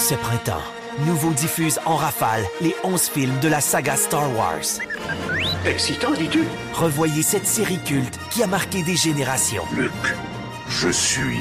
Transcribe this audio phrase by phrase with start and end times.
[0.00, 0.62] Ce printemps,
[1.06, 4.80] Nouveau diffuse en rafale les 11 films de la saga Star Wars.
[5.66, 6.42] Excitant, dis-tu?
[6.72, 9.62] Revoyez cette série culte qui a marqué des générations.
[9.76, 9.92] Luc,
[10.70, 11.40] je suis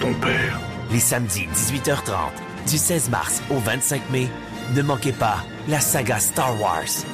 [0.00, 0.58] ton père.
[0.90, 2.30] Les samedis 18h30,
[2.66, 4.28] du 16 mars au 25 mai,
[4.74, 7.04] ne manquez pas la saga Star Wars.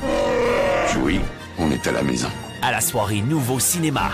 [1.03, 1.21] Oui,
[1.59, 2.31] on est à la maison.
[2.63, 4.13] À la soirée Nouveau Cinéma.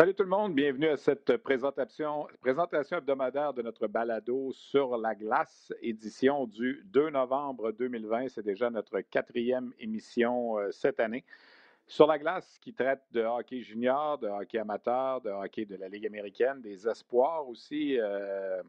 [0.00, 5.74] Salut tout le monde, bienvenue à cette présentation, hebdomadaire de notre balado sur la glace,
[5.82, 8.28] édition du 2 novembre 2020.
[8.28, 11.22] C'est déjà notre quatrième émission euh, cette année.
[11.86, 15.90] Sur la glace, qui traite de hockey junior, de hockey amateur, de hockey de la
[15.90, 18.62] Ligue américaine, des espoirs aussi euh,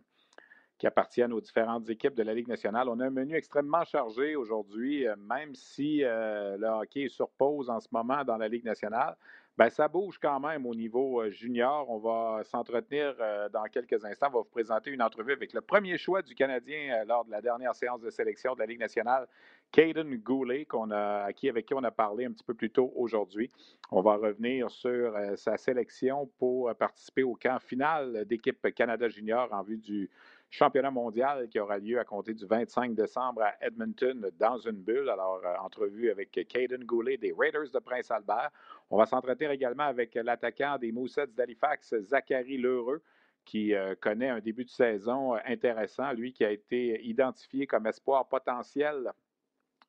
[0.78, 2.90] qui appartiennent aux différentes équipes de la Ligue nationale.
[2.90, 7.70] On a un menu extrêmement chargé aujourd'hui, euh, même si le hockey est sur pause
[7.70, 9.16] en ce moment dans la Ligue nationale.
[9.58, 11.90] Bien, ça bouge quand même au niveau junior.
[11.90, 14.28] On va s'entretenir euh, dans quelques instants.
[14.30, 17.42] On va vous présenter une entrevue avec le premier choix du Canadien lors de la
[17.42, 19.28] dernière séance de sélection de la Ligue nationale,
[19.72, 23.50] Caden Goulet, a, avec qui on a parlé un petit peu plus tôt aujourd'hui.
[23.92, 29.64] On va revenir sur sa sélection pour participer au camp final d'équipe Canada Junior en
[29.64, 30.10] vue du
[30.52, 35.10] championnat mondial qui aura lieu à compter du 25 décembre à Edmonton dans une bulle.
[35.10, 38.52] Alors, euh, entrevue avec Caden Goulet des Raiders de Prince Albert.
[38.90, 43.02] On va s'entretenir également avec l'attaquant des Moussets d'Halifax, Zachary Lheureux
[43.46, 47.88] qui euh, connaît un début de saison euh, intéressant, lui qui a été identifié comme
[47.88, 49.12] espoir potentiel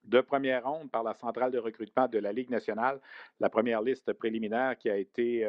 [0.04, 3.00] de première ronde par la centrale de recrutement de la Ligue nationale.
[3.40, 5.46] La première liste préliminaire qui a été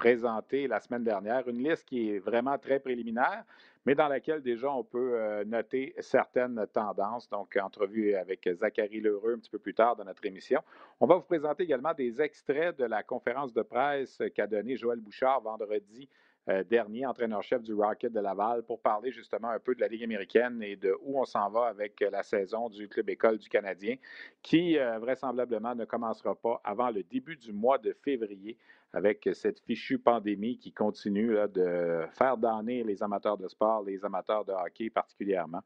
[0.00, 3.44] présentée la semaine dernière, une liste qui est vraiment très préliminaire,
[3.84, 7.28] mais dans laquelle déjà on peut euh, noter certaines tendances.
[7.28, 10.62] Donc, entrevue avec Zachary Lheureux un petit peu plus tard dans notre émission.
[11.00, 15.00] On va vous présenter également des extraits de la conférence de presse qu'a donnée Joël
[15.00, 16.08] Bouchard vendredi
[16.48, 20.04] euh, dernier, entraîneur-chef du Rocket de Laval, pour parler justement un peu de la Ligue
[20.04, 23.96] américaine et de où on s'en va avec la saison du Club École du Canadien,
[24.42, 28.56] qui euh, vraisemblablement ne commencera pas avant le début du mois de février
[28.92, 34.44] avec cette fichue pandémie qui continue de faire damner les amateurs de sport, les amateurs
[34.44, 35.62] de hockey particulièrement.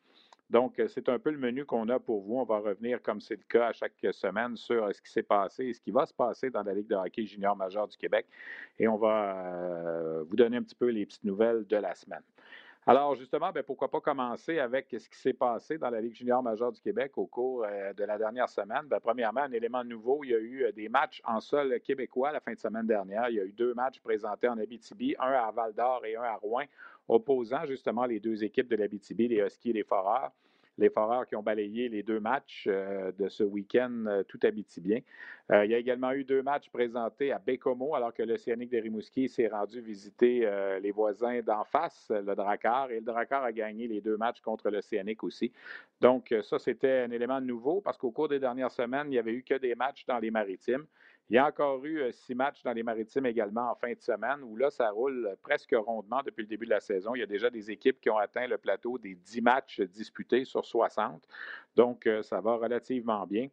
[0.55, 2.37] Donc, c'est un peu le menu qu'on a pour vous.
[2.37, 5.65] On va revenir, comme c'est le cas à chaque semaine, sur ce qui s'est passé
[5.65, 8.25] et ce qui va se passer dans la Ligue de hockey junior majeur du Québec.
[8.79, 12.23] Et on va euh, vous donner un petit peu les petites nouvelles de la semaine.
[12.87, 16.41] Alors, justement, ben, pourquoi pas commencer avec ce qui s'est passé dans la Ligue junior
[16.41, 18.83] majeure du Québec au cours euh, de la dernière semaine.
[18.87, 22.31] Ben, premièrement, un élément nouveau, il y a eu euh, des matchs en sol québécois
[22.31, 23.29] la fin de semaine dernière.
[23.29, 26.37] Il y a eu deux matchs présentés en Abitibi, un à Val-d'Or et un à
[26.37, 26.65] Rouen,
[27.09, 30.33] opposant justement les deux équipes de l'Abitibi, les Huskies et les Foreurs
[30.79, 34.39] les Foreurs qui ont balayé les deux matchs euh, de ce week-end euh, tout
[34.81, 35.01] bien.
[35.53, 38.79] Euh, il y a également eu deux matchs présentés à Bécomo, alors que l'Océanique de
[38.79, 40.49] Rimouski s'est rendu visiter
[40.81, 44.71] les voisins d'en face, le Dracar, et le Dracar a gagné les deux matchs contre
[44.71, 45.53] l'Océanique aussi.
[46.01, 49.35] Donc, ça, c'était un élément nouveau parce qu'au cours des dernières semaines, il n'y avait
[49.35, 50.87] eu que des matchs dans les maritimes.
[51.31, 54.01] Il y a encore eu euh, six matchs dans les maritimes également en fin de
[54.01, 57.15] semaine où là, ça roule presque rondement depuis le début de la saison.
[57.15, 60.45] Il y a déjà des équipes qui ont atteint le plateau des dix matchs disputés
[60.45, 61.27] sur 60.
[61.77, 63.49] Donc, euh, ça va relativement bien.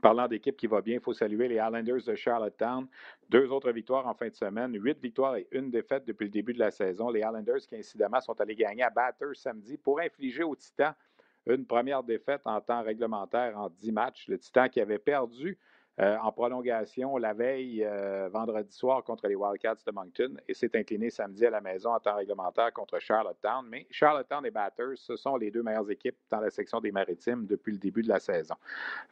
[0.00, 2.86] Parlant d'équipe qui va bien, il faut saluer les Islanders de Charlottetown.
[3.28, 6.54] Deux autres victoires en fin de semaine, huit victoires et une défaite depuis le début
[6.54, 7.10] de la saison.
[7.10, 10.94] Les Islanders qui, incidemment, sont allés gagner à Batters samedi pour infliger aux Titans
[11.46, 14.28] une première défaite en temps réglementaire en dix matchs.
[14.28, 15.58] Le Titan qui avait perdu
[16.00, 20.70] euh, en prolongation la veille euh, vendredi soir contre les Wildcats de Moncton et s'est
[20.76, 23.66] incliné samedi à la maison en temps réglementaire contre Charlottetown.
[23.68, 27.46] Mais Charlottetown et Batters, ce sont les deux meilleures équipes dans la section des Maritimes
[27.46, 28.54] depuis le début de la saison.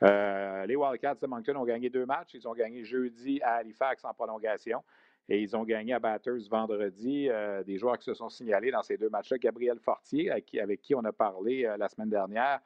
[0.04, 2.34] Euh, les Wildcats de Moncton ont gagné deux matchs.
[2.34, 4.84] Ils ont gagné jeudi à Halifax en prolongation.
[5.28, 7.28] Et ils ont gagné à Batters vendredi.
[7.66, 9.38] des joueurs qui se sont signalés dans ces deux matchs-là.
[9.38, 12.60] Gabriel Fortier, avec qui on a parlé la semaine dernière,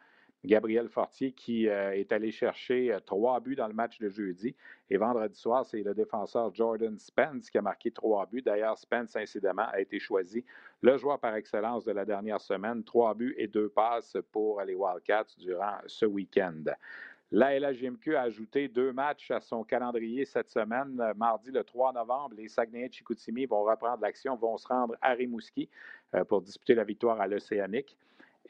[0.45, 4.55] Gabriel Fortier qui euh, est allé chercher euh, trois buts dans le match de jeudi.
[4.89, 8.43] Et vendredi soir, c'est le défenseur Jordan Spence qui a marqué trois buts.
[8.43, 10.45] D'ailleurs, Spence, incidemment, a été choisi
[10.83, 12.83] le joueur par excellence de la dernière semaine.
[12.85, 16.65] Trois buts et deux passes pour les Wildcats durant ce week-end.
[17.33, 21.01] La LHJMQ a ajouté deux matchs à son calendrier cette semaine.
[21.17, 25.13] Mardi, le 3 novembre, les Saguenay de Chicoutimi vont reprendre l'action, vont se rendre à
[25.13, 25.69] Rimouski
[26.17, 27.97] euh, pour disputer la victoire à l'Océanique.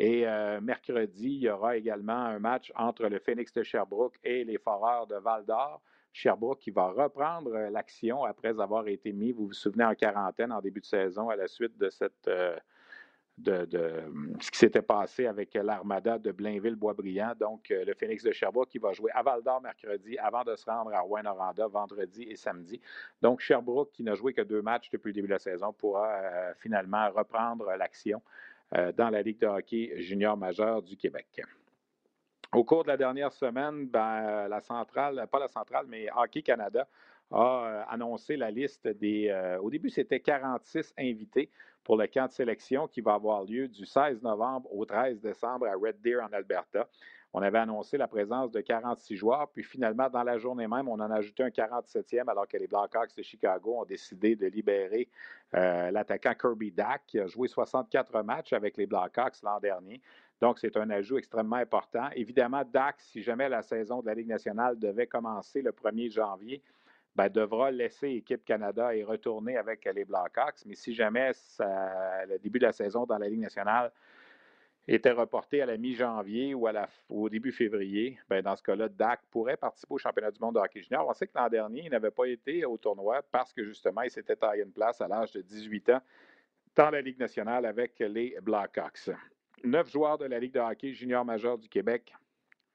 [0.00, 4.44] Et euh, mercredi, il y aura également un match entre le Phoenix de Sherbrooke et
[4.44, 5.82] les Foreurs de Val d'Or.
[6.14, 10.52] Sherbrooke qui va reprendre euh, l'action après avoir été mis, vous vous souvenez, en quarantaine
[10.52, 12.56] en début de saison à la suite de cette euh,
[13.36, 13.68] de,
[14.40, 17.34] ce qui s'était passé avec l'Armada de Blainville-Boisbriand.
[17.38, 20.64] Donc, le Phoenix de Sherbrooke qui va jouer à Val d'Or mercredi avant de se
[20.64, 21.22] rendre à rouen
[21.68, 22.80] vendredi et samedi.
[23.20, 26.52] Donc, Sherbrooke, qui n'a joué que deux matchs depuis le début de la saison, pourra
[26.58, 28.20] finalement reprendre l'action
[28.72, 31.42] dans la Ligue de hockey junior majeur du Québec.
[32.52, 36.88] Au cours de la dernière semaine, ben, la centrale, pas la centrale, mais Hockey Canada
[37.30, 39.28] a euh, annoncé la liste des.
[39.28, 41.48] Euh, au début, c'était 46 invités
[41.84, 45.66] pour le camp de sélection qui va avoir lieu du 16 novembre au 13 décembre
[45.66, 46.88] à Red Deer en Alberta.
[47.32, 50.94] On avait annoncé la présence de 46 joueurs, puis finalement, dans la journée même, on
[50.94, 55.08] en a ajouté un 47e alors que les Blackhawks de Chicago ont décidé de libérer
[55.54, 60.00] euh, l'attaquant Kirby Dack, qui a joué 64 matchs avec les Blackhawks l'an dernier.
[60.40, 62.08] Donc, c'est un ajout extrêmement important.
[62.16, 66.62] Évidemment, Dak, si jamais la saison de la Ligue nationale devait commencer le 1er janvier,
[67.14, 70.64] ben, devra laisser Équipe Canada et retourner avec les Blackhawks.
[70.66, 73.92] Mais si jamais le début de la saison dans la Ligue nationale
[74.88, 76.66] était reporté à la mi-janvier ou
[77.08, 80.60] au début février, bien, dans ce cas-là, Dak pourrait participer au championnat du monde de
[80.60, 81.06] hockey junior.
[81.08, 84.10] On sait que l'an dernier, il n'avait pas été au tournoi parce que justement, il
[84.10, 86.00] s'était taillé une place à l'âge de 18 ans
[86.74, 89.10] dans la Ligue nationale avec les Blackhawks.
[89.62, 92.14] Neuf joueurs de la Ligue de hockey junior majeur du Québec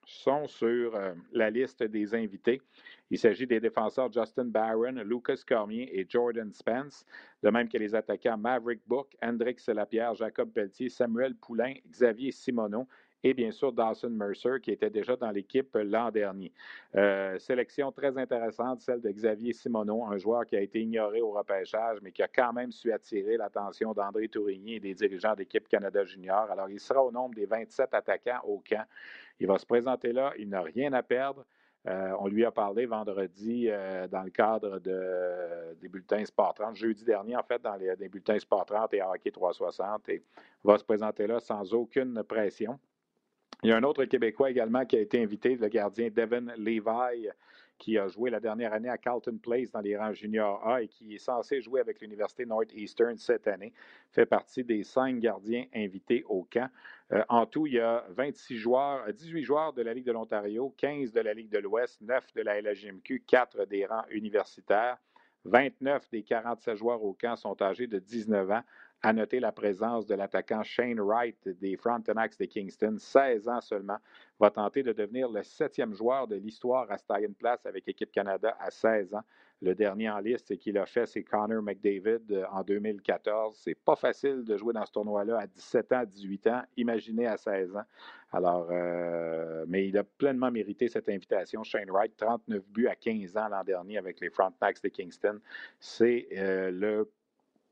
[0.05, 2.61] sont sur euh, la liste des invités.
[3.09, 7.05] Il s'agit des défenseurs Justin Barron, Lucas Cormier et Jordan Spence,
[7.43, 12.87] de même que les attaquants Maverick Book, Hendrix Lapierre, Jacob Pelletier, Samuel Poulain, Xavier Simoneau
[13.23, 16.51] et bien sûr Dawson Mercer, qui était déjà dans l'équipe l'an dernier.
[16.95, 21.31] Euh, sélection très intéressante, celle de Xavier Simoneau, un joueur qui a été ignoré au
[21.31, 25.67] repêchage, mais qui a quand même su attirer l'attention d'André Tourigny et des dirigeants d'équipe
[25.67, 26.49] Canada Junior.
[26.51, 28.85] Alors, il sera au nombre des 27 attaquants au camp.
[29.39, 31.45] Il va se présenter là, il n'a rien à perdre.
[31.87, 37.03] Euh, on lui a parlé vendredi euh, dans le cadre des bulletins Sport 30, jeudi
[37.03, 40.23] dernier, en fait, dans les, bulletins Sport 30 et Hockey 360, et
[40.63, 42.79] va se présenter là sans aucune pression.
[43.63, 47.29] Il y a un autre Québécois également qui a été invité, le gardien Devin Levi,
[47.77, 50.87] qui a joué la dernière année à Carlton Place dans les rangs junior A et
[50.87, 53.73] qui est censé jouer avec l'Université Northeastern cette année,
[54.11, 56.69] fait partie des cinq gardiens invités au camp.
[57.11, 60.73] Euh, en tout, il y a 26 joueurs, 18 joueurs de la Ligue de l'Ontario,
[60.77, 64.97] 15 de la Ligue de l'Ouest, 9 de la LHMQ, 4 des rangs universitaires.
[65.45, 68.63] 29 des 47 joueurs au camp sont âgés de 19 ans.
[69.05, 73.99] À noter la présence de l'attaquant Shane Wright des Frontenacs de Kingston, 16 ans seulement,
[74.39, 78.11] va tenter de devenir le septième joueur de l'histoire à se une place avec l'équipe
[78.11, 79.21] Canada à 16 ans.
[79.61, 83.55] Le dernier en liste qu'il a fait, c'est Connor McDavid euh, en 2014.
[83.63, 86.61] C'est pas facile de jouer dans ce tournoi-là à 17 ans, 18 ans.
[86.75, 87.85] Imaginez à 16 ans.
[88.31, 91.63] Alors, euh, mais il a pleinement mérité cette invitation.
[91.63, 95.39] Shane Wright, 39 buts à 15 ans l'an dernier avec les Frontenacs de Kingston.
[95.79, 97.07] C'est euh, le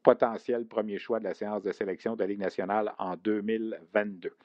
[0.04, 4.36] potentiel premier choix de la séance de sélection de la Ligue nationale en 2022.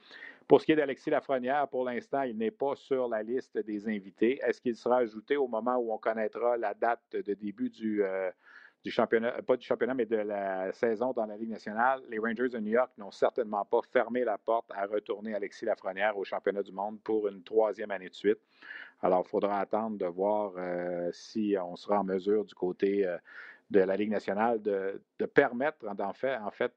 [0.46, 3.86] Pour ce qui est d'Alexis Lafrenière, pour l'instant, il n'est pas sur la liste des
[3.86, 4.40] invités.
[4.42, 8.30] Est-ce qu'il sera ajouté au moment où on connaîtra la date de début du, euh,
[8.82, 12.00] du championnat, pas du championnat, mais de la saison dans la Ligue nationale?
[12.08, 16.16] Les Rangers de New York n'ont certainement pas fermé la porte à retourner Alexis Lafrenière
[16.16, 18.38] au championnat du monde pour une troisième année de suite.
[19.02, 23.18] Alors, il faudra attendre de voir euh, si on sera en mesure du côté euh,
[23.70, 26.72] de la Ligue nationale de, permettre, en fait,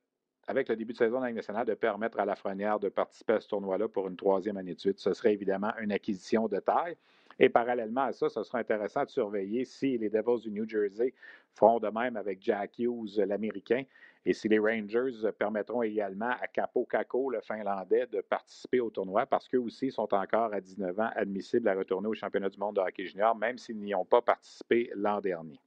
[0.48, 2.90] avec le début de saison de la Ligue nationale, de permettre à la Lafrenière de
[2.90, 5.00] participer à ce tournoi-là pour une troisième année de suite.
[5.00, 6.98] Ce serait évidemment une acquisition de taille.
[7.40, 11.14] Et parallèlement à ça, ce sera intéressant de surveiller si les Devils du New Jersey
[11.56, 13.84] feront de même avec Jack Hughes, l'Américain,
[14.26, 19.26] et si les Rangers permettront également à Capo Caco, le Finlandais, de participer au tournoi,
[19.26, 22.76] parce qu'eux aussi sont encore à 19 ans admissibles à retourner au championnat du monde
[22.76, 25.60] de hockey junior, même s'ils n'y ont pas participé l'an dernier.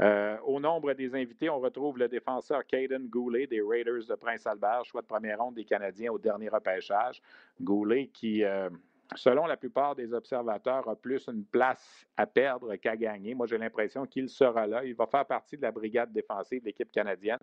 [0.00, 4.84] Euh, au nombre des invités, on retrouve le défenseur Caden Goulet des Raiders de Prince-Albert,
[4.86, 7.20] choix de première ronde des Canadiens au dernier repêchage.
[7.60, 8.70] Goulet qui, euh,
[9.14, 13.34] selon la plupart des observateurs, a plus une place à perdre qu'à gagner.
[13.34, 14.84] Moi, j'ai l'impression qu'il sera là.
[14.84, 17.40] Il va faire partie de la brigade défensive de l'équipe canadienne.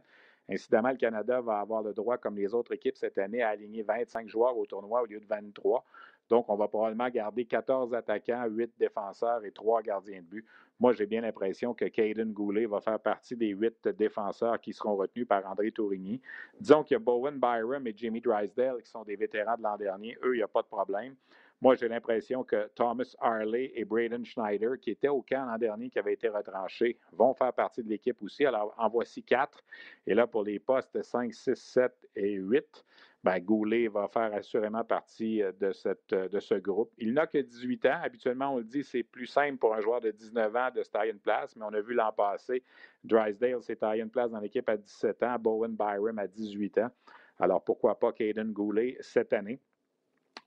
[0.50, 3.84] Incidemment, le Canada va avoir le droit, comme les autres équipes cette année, à aligner
[3.84, 5.84] 25 joueurs au tournoi au lieu de 23.
[6.30, 10.46] Donc, on va probablement garder 14 attaquants, 8 défenseurs et 3 gardiens de but.
[10.80, 14.96] Moi, j'ai bien l'impression que Caden Goulet va faire partie des 8 défenseurs qui seront
[14.96, 16.22] retenus par André Tourigny.
[16.60, 19.78] Disons qu'il y a Bowen Byram et Jimmy Drysdale qui sont des vétérans de l'an
[19.78, 20.18] dernier.
[20.24, 21.16] Eux, il n'y a pas de problème.
[21.60, 25.90] Moi, j'ai l'impression que Thomas Harley et Braden Schneider, qui étaient au camp l'an dernier,
[25.90, 28.46] qui avaient été retranchés, vont faire partie de l'équipe aussi.
[28.46, 29.64] Alors, en voici quatre.
[30.06, 32.86] Et là, pour les postes 5, 6, 7 et 8,
[33.24, 36.94] ben, Goulet va faire assurément partie de, cette, de ce groupe.
[36.98, 38.00] Il n'a que 18 ans.
[38.04, 40.90] Habituellement, on le dit, c'est plus simple pour un joueur de 19 ans de se
[40.90, 42.64] tailler une place, mais on a vu l'an passé,
[43.04, 46.92] Drysdale s'est taillé une place dans l'équipe à 17 ans, Bowen Byram à 18 ans.
[47.40, 49.60] Alors pourquoi pas Caden Goulet cette année?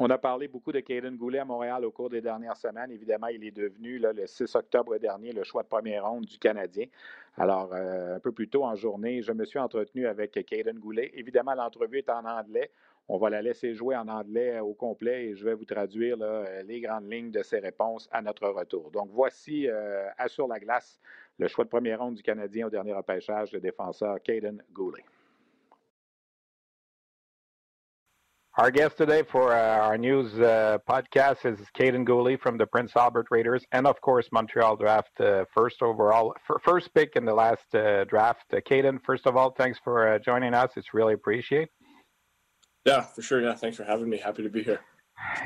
[0.02, 2.90] On a parlé beaucoup de Caden Goulet à Montréal au cours des dernières semaines.
[2.90, 6.86] Évidemment, il est devenu le 6 octobre dernier le choix de première ronde du Canadien.
[7.36, 11.10] Alors, euh, un peu plus tôt en journée, je me suis entretenu avec Caden Goulet.
[11.16, 12.70] Évidemment, l'entrevue est en anglais.
[13.08, 16.16] On va la laisser jouer en anglais au complet et je vais vous traduire
[16.64, 18.90] les grandes lignes de ses réponses à notre retour.
[18.90, 20.98] Donc, voici, euh, Assure la glace,
[21.38, 25.04] le choix de première ronde du Canadien au dernier repêchage, le défenseur Caden Goulet.
[28.60, 32.94] Our guest today for uh, our news uh, podcast is Caden Gooley from the Prince
[32.94, 37.74] Albert Raiders, and of course Montreal draft uh, first overall, first pick in the last
[37.74, 38.44] uh, draft.
[38.52, 40.72] Uh, Caden, first of all, thanks for uh, joining us.
[40.76, 41.70] It's really appreciated.
[42.84, 43.40] Yeah, for sure.
[43.40, 44.18] Yeah, thanks for having me.
[44.18, 44.80] Happy to be here.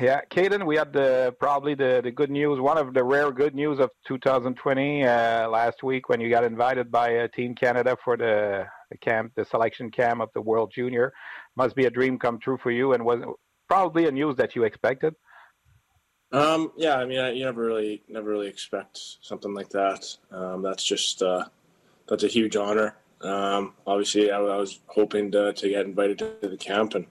[0.01, 3.55] Yeah, Caden, we had the probably the, the good news, one of the rare good
[3.55, 8.97] news of 2020 last week when you got invited by Team Canada for the, the
[8.97, 11.13] camp, the selection camp of the World Junior
[11.55, 13.21] must be a dream come true for you, and was
[13.67, 15.15] probably a news that you expected.
[16.31, 20.05] Um, yeah, I mean, I, you never really, never really expect something like that.
[20.31, 21.45] Um, that's just uh,
[22.07, 22.97] that's a huge honor.
[23.21, 27.05] Um, obviously, I, I, was hoping to, to get invited to the camp, and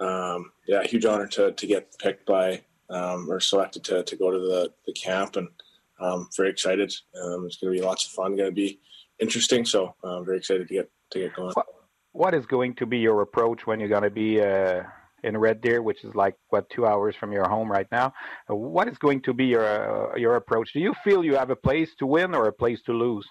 [0.00, 4.30] um, yeah, huge honor to, to get picked by um, or selected to, to go
[4.30, 5.48] to the, the camp, and
[6.00, 6.92] um, very excited.
[7.22, 8.36] Um, it's going to be lots of fun.
[8.36, 8.80] Going to be
[9.20, 9.64] interesting.
[9.64, 11.54] So I'm very excited to get to get going
[12.12, 14.82] what is going to be your approach when you're going to be uh,
[15.22, 18.12] in Red Deer, which is like what two hours from your home right now?
[18.48, 19.64] Uh, what is going to be your
[20.12, 20.72] uh, your approach?
[20.72, 23.26] Do you feel you have a place to win or a place to lose?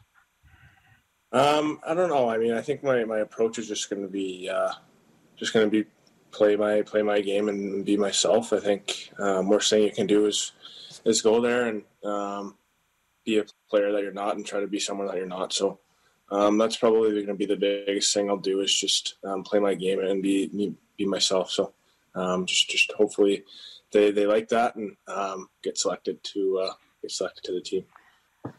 [1.32, 2.30] Um, I don't know.
[2.30, 4.74] I mean, I think my, my approach is just going to be uh,
[5.36, 5.90] just going to be
[6.32, 8.54] play my play my game and be myself.
[8.54, 10.54] I think um, worst thing you can do is
[11.06, 12.58] is go there and um,
[13.26, 15.54] be a player that you're not and try to be someone that you're not.
[15.54, 15.80] So
[16.32, 19.60] um, that's probably going to be the biggest thing I'll do is just um, play
[19.60, 21.52] my game and be be myself.
[21.52, 21.74] So
[22.16, 23.44] um, just just hopefully
[23.92, 27.86] they, they like that and um, get selected to uh, get selected to the team.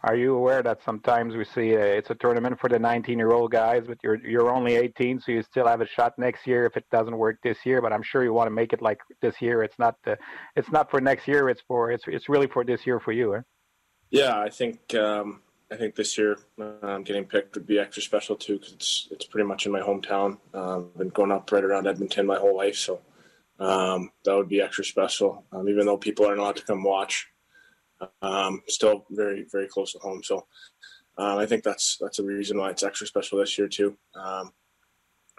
[0.03, 3.31] Are you aware that sometimes we see uh, it's a tournament for the 19 year
[3.31, 6.67] old guys, but you're you're only 18, so you still have a shot next year
[6.67, 7.81] if it doesn't work this year.
[7.81, 9.63] But I'm sure you want to make it like this year.
[9.63, 10.17] It's not uh,
[10.57, 11.49] it's not for next year.
[11.49, 13.37] It's for it's it's really for this year for you.
[13.37, 13.41] Eh?
[14.11, 15.41] Yeah, I think um,
[15.73, 16.37] I think this year
[16.83, 19.81] um, getting picked would be extra special too because it's it's pretty much in my
[19.81, 20.39] hometown.
[20.53, 23.01] Um, I've been going up right around Edmonton my whole life, so
[23.61, 25.45] um, that would be extra special.
[25.53, 27.29] Um, even though people aren't allowed to come watch,
[28.21, 30.23] um, still very very close to home.
[30.25, 30.47] So
[31.17, 33.97] um, I think that's that's a reason why it's extra special this year too.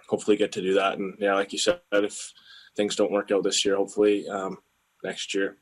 [0.07, 2.31] hopefully, get to do that, and yeah, like you said, if
[2.77, 4.25] things don't work out this year, hopefully
[5.03, 5.57] next year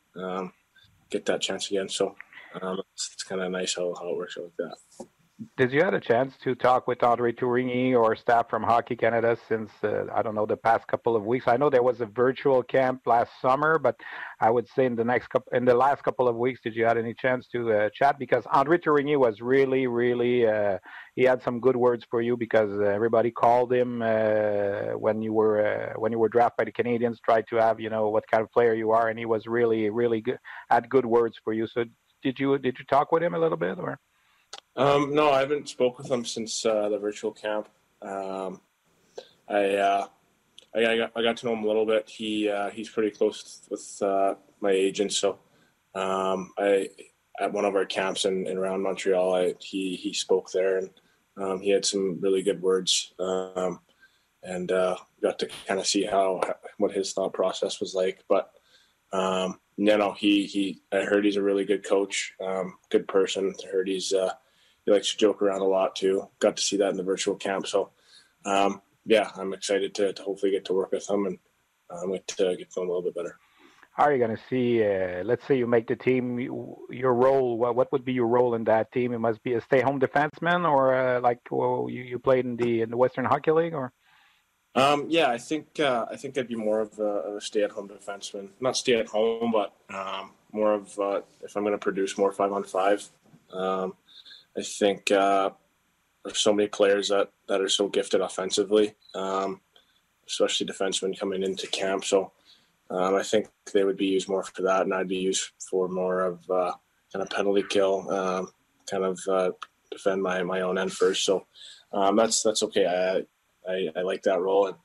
[1.09, 1.89] get that chance again.
[1.89, 2.15] So
[2.61, 5.07] um, it's, it's kind of nice how, how it works out like that.
[5.55, 9.37] Did you have a chance to talk with Andre Tourigny or staff from Hockey Canada
[9.47, 11.47] since uh, I don't know the past couple of weeks?
[11.47, 13.95] I know there was a virtual camp last summer, but
[14.41, 16.83] I would say in the next couple, in the last couple of weeks, did you
[16.83, 18.19] had any chance to uh, chat?
[18.19, 20.77] Because Andre Tourigny was really, really uh,
[21.15, 25.65] he had some good words for you because everybody called him uh, when you were
[25.65, 28.43] uh, when you were drafted by the Canadians, tried to have you know what kind
[28.43, 30.37] of player you are, and he was really, really good,
[30.69, 31.65] had good words for you.
[31.65, 31.85] So
[32.21, 33.99] did you did you talk with him a little bit or?
[34.75, 37.67] Um, no, I haven't spoke with him since uh, the virtual camp.
[38.01, 38.61] Um,
[39.49, 40.07] I, uh,
[40.75, 42.09] I, I, got, I got to know him a little bit.
[42.09, 45.39] He uh, he's pretty close with uh, my agent, so
[45.95, 46.89] um, I
[47.39, 50.89] at one of our camps in, in around Montreal, I, he he spoke there and
[51.37, 53.79] um, he had some really good words um,
[54.43, 56.41] and uh, got to kind of see how
[56.77, 58.23] what his thought process was like.
[58.27, 58.51] But
[59.13, 60.81] um, you know, he he.
[60.91, 63.55] I heard he's a really good coach, um, good person.
[63.65, 64.33] I heard he's uh,
[64.85, 66.27] he likes to joke around a lot too.
[66.39, 67.65] Got to see that in the virtual camp.
[67.65, 67.91] So,
[68.43, 71.39] um, yeah, I'm excited to, to hopefully get to work with him and
[71.89, 73.37] um, get to get to him a little bit better.
[73.93, 74.83] How are you going to see?
[74.83, 76.39] Uh, let's say you make the team.
[76.39, 77.57] Your role.
[77.57, 79.13] What, what would be your role in that team?
[79.13, 82.81] It must be a stay-home defenseman, or uh, like well, you, you played in the
[82.81, 83.93] in the Western Hockey League, or
[84.75, 88.49] um, yeah, I think uh, I think I'd be more of a, a, stay-at-home defenseman.
[88.59, 93.09] Not stay-at-home, but um, more of uh, if I'm going to produce more five-on-five.
[93.51, 93.93] Um,
[94.55, 95.49] I think uh,
[96.23, 99.59] there's so many players that, that are so gifted offensively, um,
[100.27, 102.05] especially defensemen coming into camp.
[102.05, 102.31] So
[102.91, 105.87] um, I think they would be used more for that, and I'd be used for
[105.87, 106.73] more of uh,
[107.11, 108.51] kind of penalty kill, um,
[108.89, 109.51] kind of uh,
[109.89, 111.25] defend my, my own end first.
[111.25, 111.47] So
[111.91, 112.85] that's that's okay.
[112.85, 113.25] I,
[113.69, 114.77] I, I like that role, and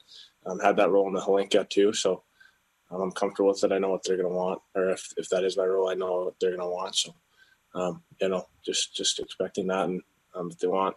[0.47, 1.93] um, had that role in the Hlinka too.
[1.93, 2.23] So
[2.91, 3.73] um, I'm comfortable with it.
[3.73, 5.95] I know what they're going to want, or if, if that is my role, I
[5.95, 6.95] know what they're going to want.
[6.95, 7.15] So,
[7.75, 10.03] um, you know, just just expecting that, and
[10.35, 10.97] um, if they want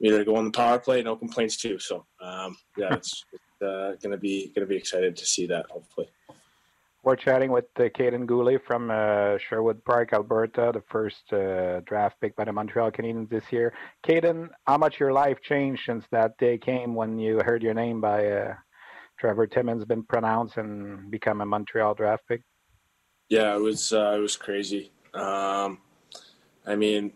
[0.00, 1.78] me to go on the power play, no complaints too.
[1.78, 5.46] So, um, yeah, it's, it's uh, going to be going to be excited to see
[5.48, 5.66] that.
[5.70, 6.08] Hopefully.
[7.02, 12.20] We're chatting with uh, Kaiden Guhle from uh, Sherwood Park, Alberta, the first uh, draft
[12.20, 13.72] pick by the Montreal Canadiens this year.
[14.06, 18.02] Kaiden, how much your life changed since that day came when you heard your name
[18.02, 18.54] by uh,
[19.18, 22.42] Trevor Timmins been pronounced and become a Montreal draft pick?
[23.30, 24.92] Yeah, it was uh, it was crazy.
[25.14, 25.78] Um,
[26.66, 27.12] I mean,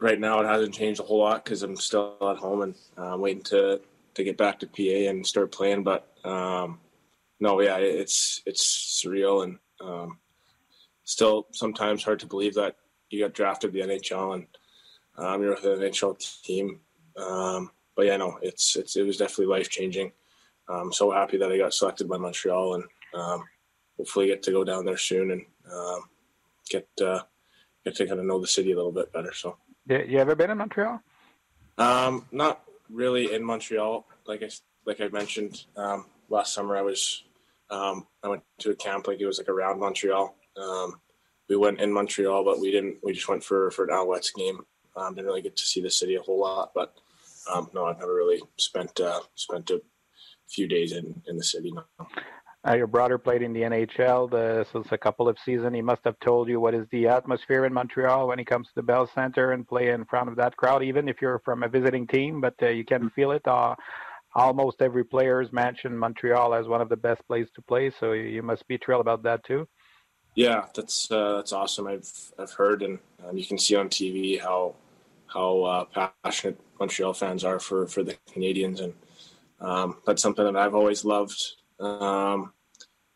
[0.00, 3.18] right now it hasn't changed a whole lot because I'm still at home and uh,
[3.18, 3.82] waiting to
[4.14, 5.82] to get back to PA and start playing.
[5.82, 6.78] But um,
[7.40, 10.18] no, yeah, it's it's surreal and um,
[11.04, 12.76] still sometimes hard to believe that
[13.08, 14.46] you got drafted the NHL and
[15.16, 16.80] um, you're with an NHL team.
[17.16, 20.12] Um, but yeah, no, it's it's it was definitely life changing.
[20.68, 23.44] I'm so happy that I got selected by Montreal and um,
[23.96, 26.02] hopefully get to go down there soon and um,
[26.68, 27.20] get uh,
[27.84, 29.32] get to kind of know the city a little bit better.
[29.34, 29.56] So,
[29.86, 31.02] yeah, you ever been in Montreal?
[31.78, 34.06] Um, not really in Montreal.
[34.26, 34.50] Like I
[34.86, 37.24] like I mentioned um, last summer, I was
[37.70, 40.34] um, I went to a camp like it was like around Montreal.
[40.56, 41.00] Um,
[41.48, 42.98] we went in Montreal, but we didn't.
[43.02, 44.60] We just went for for an Alouettes game.
[44.96, 46.94] Um, didn't really get to see the city a whole lot, but
[47.52, 49.80] um, no, I've never really spent uh, spent a
[50.48, 51.72] few days in in the city.
[51.72, 51.84] No.
[52.68, 55.74] Uh, your brother played in the NHL the, since a couple of seasons.
[55.74, 58.72] He must have told you what is the atmosphere in Montreal when he comes to
[58.76, 61.68] the Bell Center and play in front of that crowd, even if you're from a
[61.68, 63.46] visiting team, but uh, you can feel it.
[63.48, 63.74] Uh,
[64.34, 68.12] almost every player has mentioned Montreal as one of the best places to play, so
[68.12, 69.68] you must be thrilled about that too.
[70.34, 71.86] Yeah, that's uh, that's awesome.
[71.86, 74.74] I've I've heard and um, you can see on TV how
[75.26, 78.94] how uh, passionate Montreal fans are for for the Canadians, and
[79.60, 81.40] um, that's something that I've always loved.
[81.80, 82.52] Um,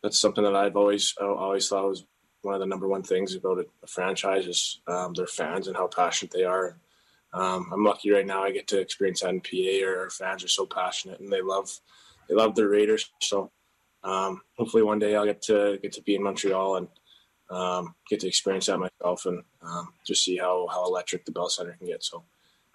[0.03, 2.05] that's something that I've always always thought was
[2.41, 5.87] one of the number one things about a, franchise is um, their fans and how
[5.87, 6.77] passionate they are
[7.35, 8.43] um, I'm lucky right now.
[8.43, 9.85] I get to experience that in PA.
[9.85, 11.69] Our fans are so passionate and they love
[12.29, 13.11] they love their Raiders.
[13.21, 13.51] So
[14.03, 16.87] um, hopefully one day I'll get to get to be in Montreal and
[17.49, 21.49] um, get to experience that myself and um, just see how how electric the Bell
[21.49, 22.03] Center can get.
[22.03, 22.23] So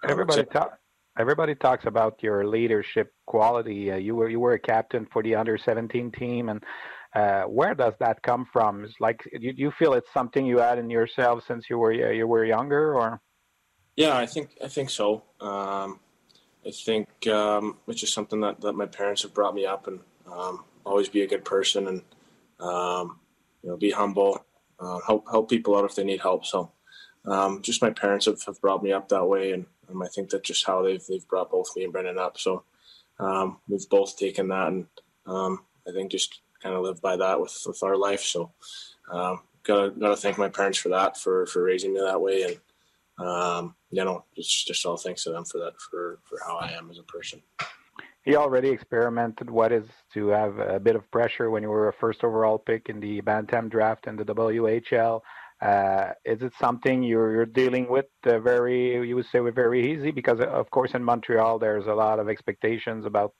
[0.03, 0.77] um, everybody talk.
[1.19, 3.91] Everybody talks about your leadership quality.
[3.91, 6.63] Uh, you were you were a captain for the under 17 team, and
[7.15, 8.85] uh, where does that come from?
[8.85, 12.27] Is like you, you feel it's something you had in yourself since you were you
[12.27, 13.19] were younger, or?
[13.95, 15.23] Yeah, I think I think so.
[15.39, 15.99] Um,
[16.65, 19.99] I think um, it's just something that, that my parents have brought me up and
[20.31, 22.01] um, always be a good person and
[22.59, 23.19] um,
[23.63, 24.45] you know be humble,
[24.79, 26.45] uh, help help people out if they need help.
[26.45, 26.71] So
[27.25, 30.47] um, just my parents have, have brought me up that way, and I think that's
[30.47, 32.37] just how they've they've brought both me and Brendan up.
[32.39, 32.63] So
[33.19, 34.87] um, we've both taken that, and
[35.27, 38.21] I think just kind of live by that with, with our life.
[38.21, 38.51] So
[39.63, 43.75] gotta gotta thank my parents for that for for raising me that way and um,
[43.91, 46.89] you know, it's just all thanks to them for that, for, for how I am
[46.89, 47.41] as a person.
[48.23, 51.93] He already experimented what is to have a bit of pressure when you were a
[51.93, 55.21] first overall pick in the Bantam draft in the WHL.
[55.59, 59.91] Uh, is it something you're, you're dealing with uh, very, you would say, with very
[59.91, 60.11] easy?
[60.11, 63.33] Because, uh, of course, in Montreal, there's a lot of expectations about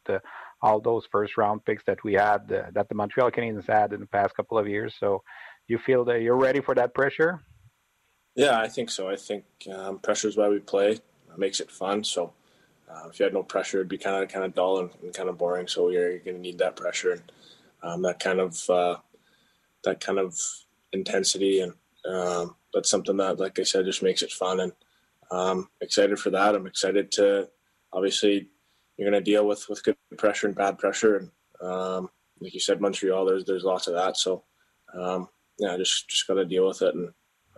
[0.62, 4.00] all those first round picks that we had, uh, that the Montreal Canadiens had in
[4.00, 4.96] the past couple of years.
[5.00, 5.24] So
[5.68, 7.42] you feel that you're ready for that pressure?
[8.36, 9.10] Yeah, I think so.
[9.10, 10.91] I think um, pressure is why we play.
[10.91, 11.02] It
[11.38, 12.04] makes it fun.
[12.04, 12.34] So
[12.89, 15.13] uh, if you had no pressure, it'd be kind of kind of dull and, and
[15.13, 15.67] kind of boring.
[15.67, 17.22] So you're, you're going to need that pressure and
[17.84, 18.98] um, that kind of uh,
[19.84, 20.38] that kind of
[20.94, 21.74] intensity, and
[22.08, 24.60] um, that's something that, like I said, just makes it fun.
[24.60, 24.72] And
[25.32, 26.56] um, excited for that.
[26.56, 27.50] I'm excited to
[27.91, 28.48] obviously
[28.98, 32.60] you're going to deal with with good pressure and bad pressure, and um, like you
[32.60, 34.15] said, Montreal, there's there's lots of that.
[34.15, 34.44] So
[34.94, 37.12] um, yeah, just just got to deal with it and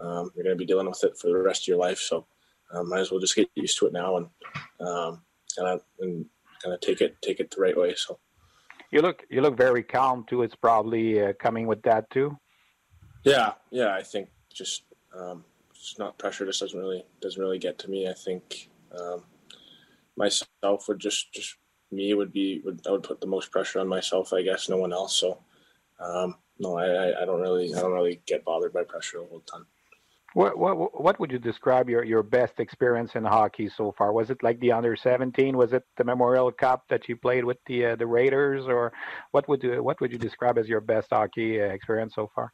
[0.04, 2.00] um, you're going to be dealing with it for the rest of your life.
[2.00, 2.28] So
[2.74, 4.28] um, might as well just get used to it now and
[4.82, 5.22] um,
[5.58, 6.26] kind of and
[6.62, 7.96] kind of take it take it the right way.
[7.96, 8.20] So
[8.92, 10.44] you look you look very calm too.
[10.44, 12.38] It's probably uh, coming with that too.
[13.24, 13.96] Yeah, yeah.
[13.96, 14.84] I think just
[15.18, 18.08] um, just not pressure just doesn't really doesn't really get to me.
[18.08, 19.24] I think um,
[20.18, 21.56] myself would just just
[21.92, 24.34] me would be would I would put the most pressure on myself.
[24.34, 25.16] I guess no one else.
[25.20, 25.40] So
[26.00, 29.42] um, no, I, I don't really I don't really get bothered by pressure a whole
[29.42, 29.66] ton.
[30.34, 34.12] What, what what would you describe your, your best experience in hockey so far?
[34.12, 35.58] Was it like the under seventeen?
[35.58, 38.94] Was it the Memorial Cup that you played with the uh, the Raiders, or
[39.32, 42.52] what would you what would you describe as your best hockey uh, experience so far?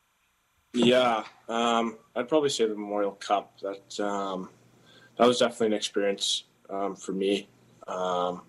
[0.74, 3.58] Yeah, um, I'd probably say the Memorial Cup.
[3.62, 4.50] That um,
[5.18, 7.48] that was definitely an experience um, for me.
[7.88, 8.42] Um,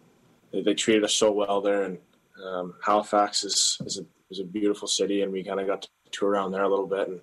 [0.53, 1.99] they, they, treated us so well there, and
[2.45, 5.89] Um, Halifax is is a, is a beautiful city, and we kind of got to
[6.11, 7.21] tour around there a little bit, and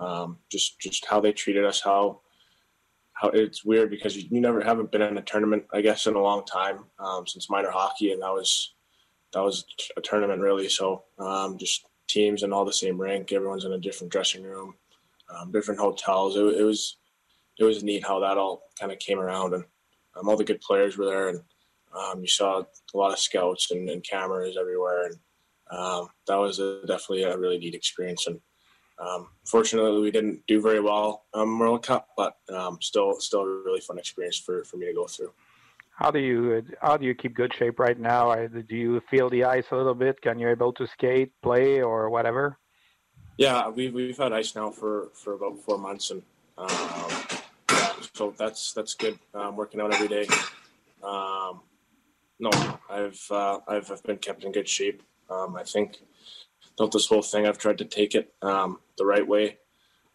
[0.00, 2.20] um, just just how they treated us, how
[3.12, 6.14] how it's weird because you, you, never haven't been in a tournament, I guess, in
[6.14, 8.72] a long time um, since minor hockey, and that was
[9.34, 9.64] that was
[9.96, 10.68] a tournament really.
[10.70, 14.74] So um, just teams in all the same rank, everyone's in a different dressing room,
[15.28, 16.36] um, different hotels.
[16.36, 16.96] It, it, was
[17.58, 19.64] it was neat how that all kind of came around, and
[20.16, 21.42] um, all the good players were there, and
[21.94, 26.80] um, you saw a lot of scouts and, and cameras everywhere, and that was a,
[26.86, 28.26] definitely a really neat experience.
[28.26, 28.40] And
[29.00, 33.62] um, fortunately, we didn't do very well um, World Cup, but um, still, still a
[33.64, 35.32] really fun experience for, for me to go through.
[36.00, 38.34] How do you how do you keep good shape right now?
[38.34, 40.18] Do you feel the ice a little bit?
[40.22, 42.58] Can you able to skate, play, or whatever?
[43.36, 46.22] Yeah, we've we've had ice now for, for about four months, and
[46.56, 46.68] um,
[47.70, 49.18] yeah, so that's that's good.
[49.34, 50.26] I'm working out every day.
[51.02, 51.60] Um,
[52.38, 52.50] no,
[52.88, 55.02] I've, uh, I've I've been kept in good shape.
[55.28, 55.98] Um, I think
[56.80, 59.58] throughout this whole thing, I've tried to take it um, the right way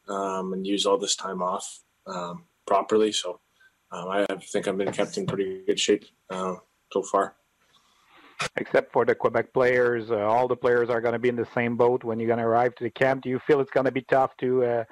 [0.10, 3.12] um, and use all this time off um, properly.
[3.12, 3.40] So
[3.92, 6.56] um, I think I've been kept in pretty good shape uh,
[6.92, 7.36] so far.
[8.58, 11.48] Except for the Quebec players, uh, all the players are going to be in the
[11.54, 13.22] same boat when you're going to arrive to the camp.
[13.22, 14.84] Do you feel it's going to be tough to uh,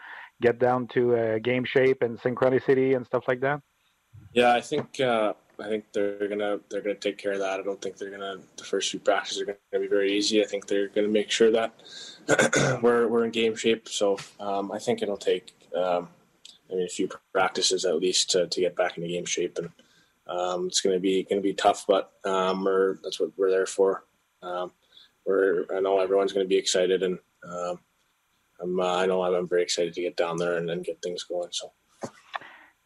[0.43, 3.61] get down to uh, game shape and synchronicity and stuff like that?
[4.33, 7.59] Yeah, I think uh, I think they're gonna they're gonna take care of that.
[7.59, 10.41] I don't think they're gonna the first few practices are gonna be very easy.
[10.41, 11.73] I think they're gonna make sure that
[12.81, 13.87] we're we're in game shape.
[13.87, 16.09] So um, I think it'll take um,
[16.71, 19.69] I mean a few practices at least to, to get back into game shape, and
[20.27, 24.05] um, it's gonna be gonna be tough, but um, we're that's what we're there for.
[24.41, 24.71] Um,
[25.25, 27.79] we're I know everyone's gonna be excited, and um,
[28.59, 31.23] I'm uh, I know I'm very excited to get down there and, and get things
[31.23, 31.49] going.
[31.51, 31.71] So.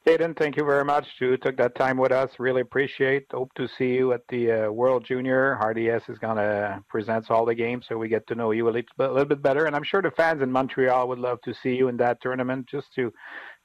[0.08, 1.06] Caden, thank you very much.
[1.20, 2.32] You took that time with us.
[2.40, 3.26] Really appreciate.
[3.30, 5.60] Hope to see you at the uh, World Junior.
[5.62, 8.72] RDS is going to present all the games, so we get to know you a
[8.72, 9.66] little, bit, a little bit better.
[9.66, 12.70] And I'm sure the fans in Montreal would love to see you in that tournament,
[12.72, 13.12] just to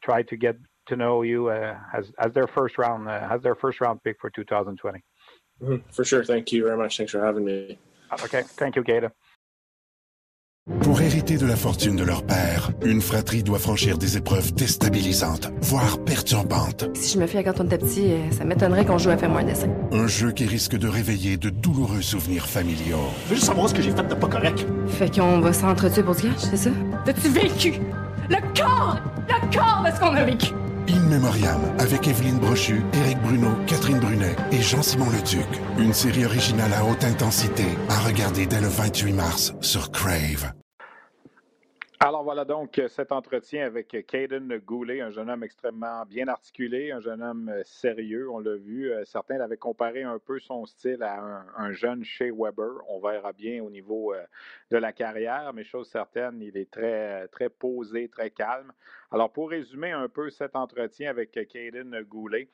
[0.02, 3.54] try to get to know you uh, as as their first round uh, as their
[3.54, 4.98] first round pick for 2020.
[5.62, 5.76] Mm-hmm.
[5.92, 6.24] For sure.
[6.24, 6.96] Thank you very much.
[6.96, 7.78] Thanks for having me.
[8.14, 8.42] Okay.
[8.42, 9.12] Thank you, Caden.
[10.82, 15.50] Pour hériter de la fortune de leur père, une fratrie doit franchir des épreuves déstabilisantes,
[15.60, 16.88] voire perturbantes.
[16.94, 19.16] Si je me fie à quand on était petit, euh, ça m'étonnerait qu'on joue à
[19.16, 19.66] faire un dessin.
[19.90, 23.08] Un jeu qui risque de réveiller de douloureux souvenirs familiaux.
[23.24, 24.64] Je veux juste savoir ce que j'ai fait de pas correct.
[24.86, 26.70] Fait qu'on va s'entretuer pour ce gage, c'est ça?
[27.04, 27.72] T'as-tu vécu?
[28.30, 29.00] Le corps!
[29.28, 30.52] Le corps de ce qu'on a vécu!
[30.88, 35.46] In Memoriam, avec Evelyne Brochu, Éric Bruno, Catherine Brunet et Jean-Simon Leduc.
[35.78, 40.52] Une série originale à haute intensité à regarder dès le 28 mars sur Crave.
[42.04, 46.98] Alors voilà donc cet entretien avec Caden Goulet, un jeune homme extrêmement bien articulé, un
[46.98, 48.90] jeune homme euh, sérieux, on l'a vu.
[48.90, 52.72] Euh, certains l'avaient comparé un peu son style à un, jeune chez Weber.
[52.88, 54.24] On verra bien au niveau euh,
[54.72, 58.72] de la carrière, mais chose certaine, il est très, très posé, très calme.
[59.12, 62.48] Alors pour résumer un peu cet entretien avec Caden Goulet,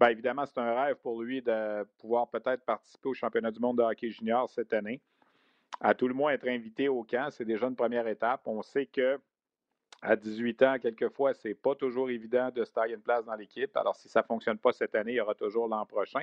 [0.00, 3.76] bien évidemment, c'est un rêve pour lui de pouvoir peut-être participer au championnat du monde
[3.76, 5.02] de hockey junior cette année
[5.80, 8.42] à tout le moins être invité au camp, c'est déjà une première étape.
[8.46, 9.18] On sait que
[10.02, 13.74] à 18 ans, quelquefois, c'est pas toujours évident de se tailler une place dans l'équipe.
[13.74, 16.20] Alors, si ça ne fonctionne pas cette année, il y aura toujours l'an prochain.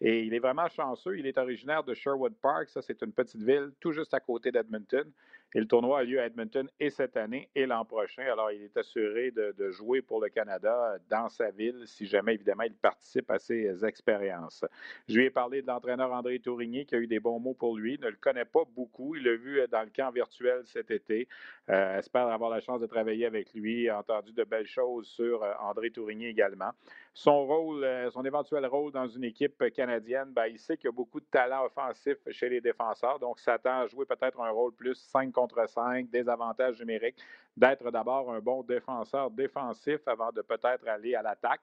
[0.00, 1.16] Et il est vraiment chanceux.
[1.16, 2.68] Il est originaire de Sherwood Park.
[2.70, 5.08] Ça, c'est une petite ville tout juste à côté d'Edmonton.
[5.54, 8.22] Et le tournoi a lieu à Edmonton et cette année et l'an prochain.
[8.22, 12.62] Alors, il est assuré de, jouer pour le Canada dans sa ville si jamais, évidemment,
[12.62, 14.64] il participe à ces expériences.
[15.08, 17.76] Je lui ai parlé de l'entraîneur André Tourigny qui a eu des bons mots pour
[17.76, 17.94] lui.
[17.94, 19.16] Il ne le connaît pas beaucoup.
[19.16, 21.26] Il l'a vu dans le camp virtuel cet été.
[21.68, 23.88] Euh, espère avoir la chance de travailler avec lui.
[23.88, 26.70] A entendu de belles choses sur euh, André Tourigny également
[27.14, 30.88] son rôle, euh, son éventuel rôle dans une équipe canadienne, ben, il sait qu'il y
[30.88, 34.72] a beaucoup de talent offensif chez les défenseurs, donc s'attend à jouer peut-être un rôle
[34.72, 37.16] plus 5 contre 5, des avantages numériques,
[37.56, 41.62] d'être d'abord un bon défenseur défensif avant de peut-être aller à l'attaque.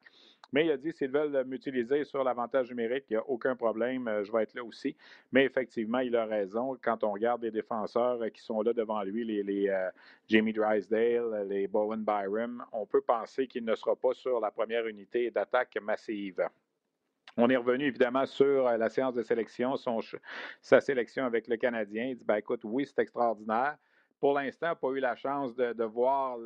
[0.52, 4.08] Mais il a dit s'ils veulent m'utiliser sur l'avantage numérique, il n'y a aucun problème,
[4.08, 4.96] euh, je vais être là aussi.
[5.32, 6.78] Mais effectivement, il a raison.
[6.82, 9.90] Quand on regarde les défenseurs qui sont là devant lui, les, euh,
[10.28, 14.88] Jamie Drysdale, les Bowen Byram, on peut penser qu'il ne sera pas sur la première
[14.88, 16.48] unité d'attaque massive.
[17.40, 19.76] On est revenu évidemment sur euh, la séance de sélection,
[20.60, 22.06] sa sélection avec le Canadien.
[22.06, 23.78] Il dit ben, écoute, oui, c'est extraordinaire.
[24.20, 26.38] Pour l'instant, pas eu la chance de, voir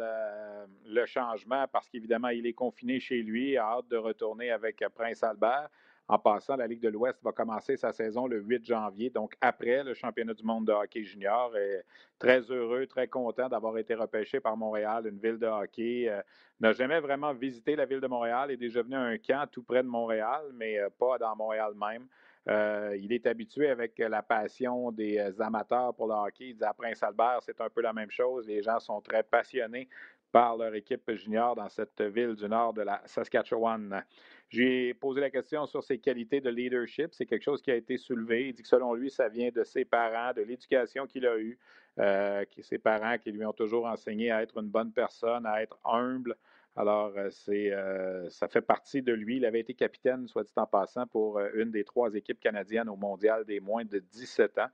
[0.85, 5.23] le, changement parce qu'évidemment, il est confiné chez lui, a hâte de retourner avec Prince
[5.23, 5.69] Albert.
[6.11, 9.81] En passant, la Ligue de l'Ouest va commencer sa saison le 8 janvier, donc après
[9.81, 11.55] le championnat du monde de hockey junior.
[11.55, 11.83] Et
[12.19, 16.09] très heureux, très content d'avoir été repêché par Montréal, une ville de hockey.
[16.09, 16.21] Euh,
[16.59, 19.63] n'a jamais vraiment visité la ville de Montréal, est déjà venu à un camp tout
[19.63, 22.05] près de Montréal, mais euh, pas dans Montréal même.
[22.49, 26.49] Euh, il est habitué avec la passion des amateurs pour le hockey.
[26.49, 28.47] Il dit à Prince-Albert, c'est un peu la même chose.
[28.47, 29.87] Les gens sont très passionnés
[30.31, 34.03] par leur équipe junior dans cette ville du nord de la Saskatchewan.
[34.49, 37.13] J'ai posé la question sur ses qualités de leadership.
[37.13, 38.49] C'est quelque chose qui a été soulevé.
[38.49, 41.57] Il dit que selon lui, ça vient de ses parents, de l'éducation qu'il a eue,
[41.99, 45.79] euh, ses parents qui lui ont toujours enseigné à être une bonne personne, à être
[45.85, 46.35] humble.
[46.75, 49.37] Alors, euh, c'est, euh, ça fait partie de lui.
[49.37, 52.95] Il avait été capitaine, soit dit en passant, pour une des trois équipes canadiennes au
[52.95, 54.69] mondial des moins de 17 ans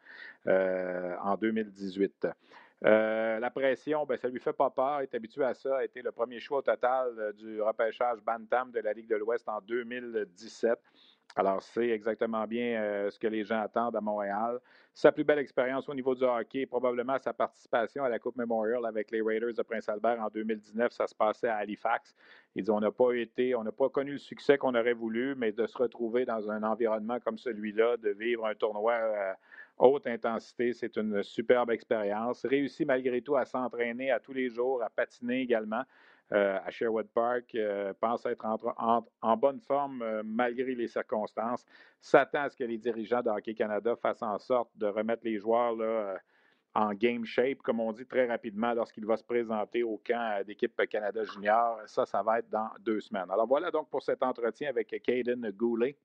[1.24, 2.28] en 2018.
[2.86, 5.02] Euh, la pression, ben, ça lui fait pas peur.
[5.02, 5.78] Il est habitué à ça.
[5.78, 9.16] A été le premier choix au total euh, du repêchage Bantam de la Ligue de
[9.16, 10.78] l'Ouest en 2017.
[11.36, 14.60] Alors, c'est exactement bien euh, ce que les gens attendent à Montréal.
[14.94, 18.86] Sa plus belle expérience au niveau du hockey, probablement sa participation à la Coupe Memorial
[18.86, 20.92] avec les Raiders de Prince-Albert en 2019.
[20.92, 22.16] Ça se passait à Halifax.
[22.56, 25.36] Il dit on n'a pas été, on n'a pas connu le succès qu'on aurait voulu,
[25.36, 28.96] mais de se retrouver dans un environnement comme celui-là, de vivre un tournoi
[29.78, 30.74] haute intensité.
[30.74, 32.46] C'est une superbe expérience.
[32.46, 35.84] Réussi malgré tout à s'entraîner à tous les jours, à patiner également.
[36.34, 38.46] Euh, à Sherwood Park, euh, pense être
[39.22, 41.66] en, bonne forme euh, malgré les circonstances,
[42.02, 45.38] s'attend à ce que les dirigeants de Hockey Canada fassent en sorte de remettre les
[45.38, 46.18] joueurs là,
[46.76, 50.76] en game shape, comme on dit très rapidement, lorsqu'il va se présenter au camp d'équipe
[50.90, 51.80] Canada Junior.
[51.86, 53.32] Ça, ça va être dans deux semaines.
[53.32, 55.98] Alors voilà donc pour cet entretien avec Caden Goulet.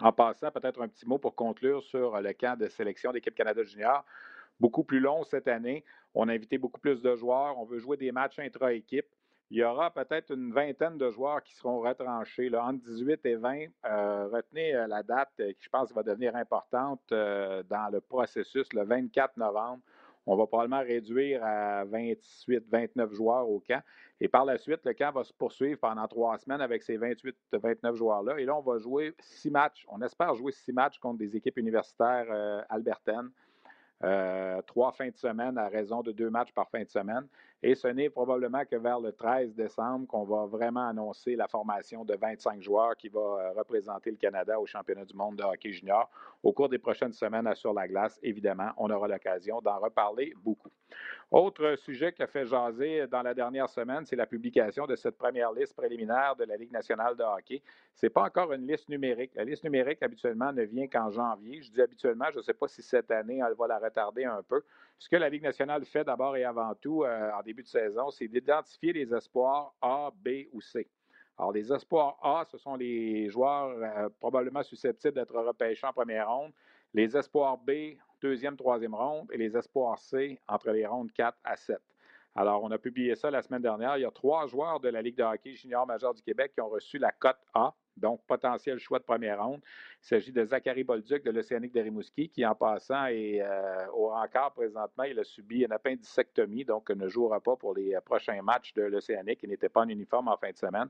[0.00, 3.62] En passant, peut-être un petit mot pour conclure sur le camp de sélection d'équipe Canada
[3.62, 4.04] Junior.
[4.58, 5.84] Beaucoup plus long cette année.
[6.14, 7.58] On a invité beaucoup plus de joueurs.
[7.58, 9.06] On veut jouer des matchs intra-équipe.
[9.50, 13.36] Il y aura peut-être une vingtaine de joueurs qui seront retranchés, là, entre 18 et
[13.36, 13.66] 20.
[13.84, 18.72] Euh, retenez euh, la date euh, qui, je pense, va devenir importante dans le processus,
[18.72, 19.82] le 24 novembre.
[20.26, 23.82] On va probablement réduire à 28, 29 joueurs au camp.
[24.20, 27.36] Et par la suite, le camp va se poursuivre pendant trois semaines avec ces 28,
[27.52, 28.38] 29 joueurs-là.
[28.38, 29.84] Et là, on va jouer six matchs.
[29.88, 33.30] On espère jouer six matchs contre des équipes universitaires euh, albertaines.
[34.02, 37.26] Euh, trois fins de semaine à raison de deux matchs par fin de semaine.
[37.66, 42.04] Et ce n'est probablement que vers le 13 décembre qu'on va vraiment annoncer la formation
[42.04, 45.72] de 25 joueurs qui va euh, représenter le Canada au championnat du monde de hockey
[45.72, 46.10] junior.
[46.42, 50.68] Au cours des prochaines semaines sur la glace, évidemment, on aura l'occasion d'en reparler beaucoup.
[51.30, 55.16] Autre sujet qui a fait jaser dans la dernière semaine, c'est la publication de cette
[55.16, 57.62] première liste préliminaire de la Ligue nationale de hockey.
[57.94, 59.32] Ce n'est pas encore une liste numérique.
[59.34, 61.62] La liste numérique, habituellement, ne vient qu'en janvier.
[61.62, 64.42] Je dis habituellement, je ne sais pas si cette année, elle va la retarder un
[64.42, 64.62] peu.
[64.98, 68.10] Ce que la Ligue nationale fait d'abord et avant tout euh, en début de saison,
[68.10, 70.88] c'est d'identifier les espoirs A, B ou C.
[71.38, 76.28] Alors, les espoirs A, ce sont les joueurs euh, probablement susceptibles d'être repêchés en première
[76.28, 76.52] ronde.
[76.92, 79.28] Les espoirs B, deuxième, troisième ronde.
[79.32, 81.78] Et les espoirs C, entre les rondes 4 à 7.
[82.36, 83.96] Alors, on a publié ça la semaine dernière.
[83.96, 86.60] Il y a trois joueurs de la Ligue de hockey junior majeur du Québec qui
[86.60, 89.60] ont reçu la cote A donc potentiel choix de première ronde.
[90.02, 94.08] Il s'agit de Zachary Bolduc de l'Océanique de Rimouski, qui en passant est euh, au
[94.08, 95.04] rencard présentement.
[95.04, 99.40] Il a subi une appendicectomie, donc ne jouera pas pour les prochains matchs de l'Océanique.
[99.42, 100.88] Il n'était pas en uniforme en fin de semaine.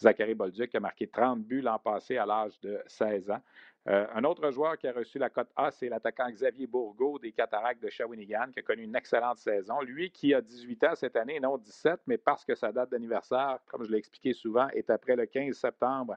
[0.00, 3.40] Zachary Bolduc a marqué 30 buts l'an passé à l'âge de 16 ans.
[3.88, 7.32] Euh, un autre joueur qui a reçu la cote A, c'est l'attaquant Xavier Bourgault des
[7.32, 9.80] Cataractes de Shawinigan, qui a connu une excellente saison.
[9.80, 13.58] Lui qui a 18 ans cette année, non 17, mais parce que sa date d'anniversaire,
[13.66, 16.16] comme je l'ai expliqué souvent, est après le 15 septembre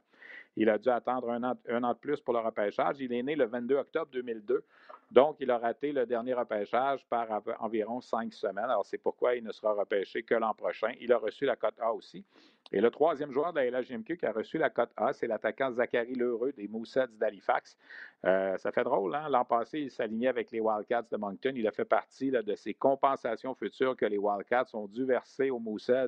[0.56, 2.98] il a dû attendre un an, de plus pour le repêchage.
[3.00, 4.64] Il est né le 22 octobre 2002.
[5.12, 7.28] Donc, il a raté le dernier repêchage par
[7.60, 8.66] environ cinq semaines.
[8.66, 10.92] Alors, c'est pourquoi il ne sera repêché que l'an prochain.
[11.00, 12.26] Il a reçu la cote A aussi.
[12.72, 15.72] Et le troisième joueur de la LHGMQ qui a reçu la cote A, c'est l'attaquant
[15.72, 17.78] Zachary Lheureux des Moussets d'Halifax.
[18.26, 19.30] Euh, ça fait drôle, hein?
[19.30, 21.54] L'an passé, il s'alignait avec les Wildcats de Moncton.
[21.56, 25.60] Il a fait partie de ces compensations futures que les Wildcats ont dû verser aux
[25.60, 26.08] Moussets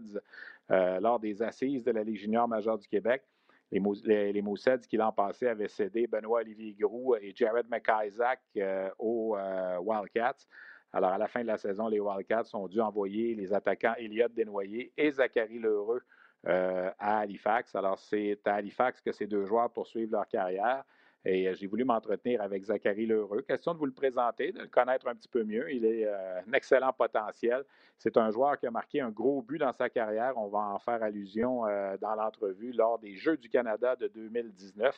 [0.71, 3.23] euh, lors des assises de la Ligue junior majeure du Québec.
[3.71, 9.35] Les, les, Moussets qui l'an passé avaient cédé Benoît-Olivier Groux et Jared McIsaac euh, aux
[9.35, 10.47] euh, Wildcats.
[10.93, 14.33] Alors, à la fin de la saison, les Wildcats ont dû envoyer les attaquants Elliott
[14.33, 16.01] Desnoyers et Zachary Lheureux
[16.47, 17.75] euh, à Halifax.
[17.75, 20.83] Alors, c'est à Halifax que ces deux joueurs poursuivent leur carrière.
[21.27, 23.41] Et euh, j'ai voulu m'entretenir avec Zachary Lheureux.
[23.41, 25.69] Question de vous le présenter, de le connaître un petit peu mieux.
[25.73, 27.65] Il est euh, un excellent potentiel.
[27.97, 30.37] C'est un joueur qui a marqué un gros but dans sa carrière.
[30.37, 34.95] On va en faire allusion euh, dans l'entrevue lors des Jeux du Canada de 2019.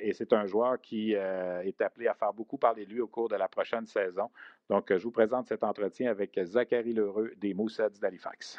[0.00, 3.28] et c'est un joueur qui est appelé à faire beaucoup parler de lui au cours
[3.28, 4.28] de la prochaine saison.
[4.68, 8.58] Donc, je vous présente cet entretien avec Zachary Lheureux des Moussets d'Halifax.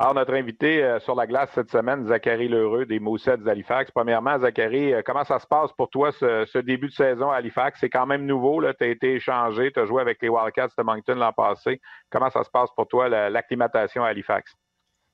[0.00, 3.90] Alors, notre invité euh, sur la glace cette semaine, Zachary Lheureux des Moussets d'Halifax.
[3.90, 7.80] Premièrement, Zachary, euh, comment ça se passe pour toi ce, début de saison à Halifax?
[7.80, 10.82] C'est quand même nouveau, tu as été échangé, tu as joué avec les Wildcats de
[10.82, 11.82] Moncton l'an passé.
[12.08, 14.54] Comment ça se passe pour toi, l'acclimatation à Halifax?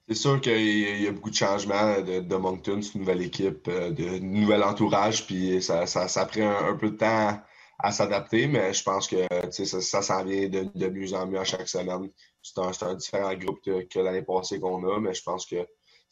[0.06, 3.90] C'est sûr qu'il y a beaucoup de changements de, Moncton, c'est une nouvelle équipe, euh,
[3.90, 7.40] de nouvel entourage, puis ça, ça, ça a pris un, peu de temps
[7.80, 9.16] à, s'adapter, mais je pense que
[9.50, 12.08] ça, ça s'en vient de, de, mieux en mieux à chaque semaine.
[12.54, 15.66] C'est un, un, différent groupe que, l'année passée qu'on a, mais je pense que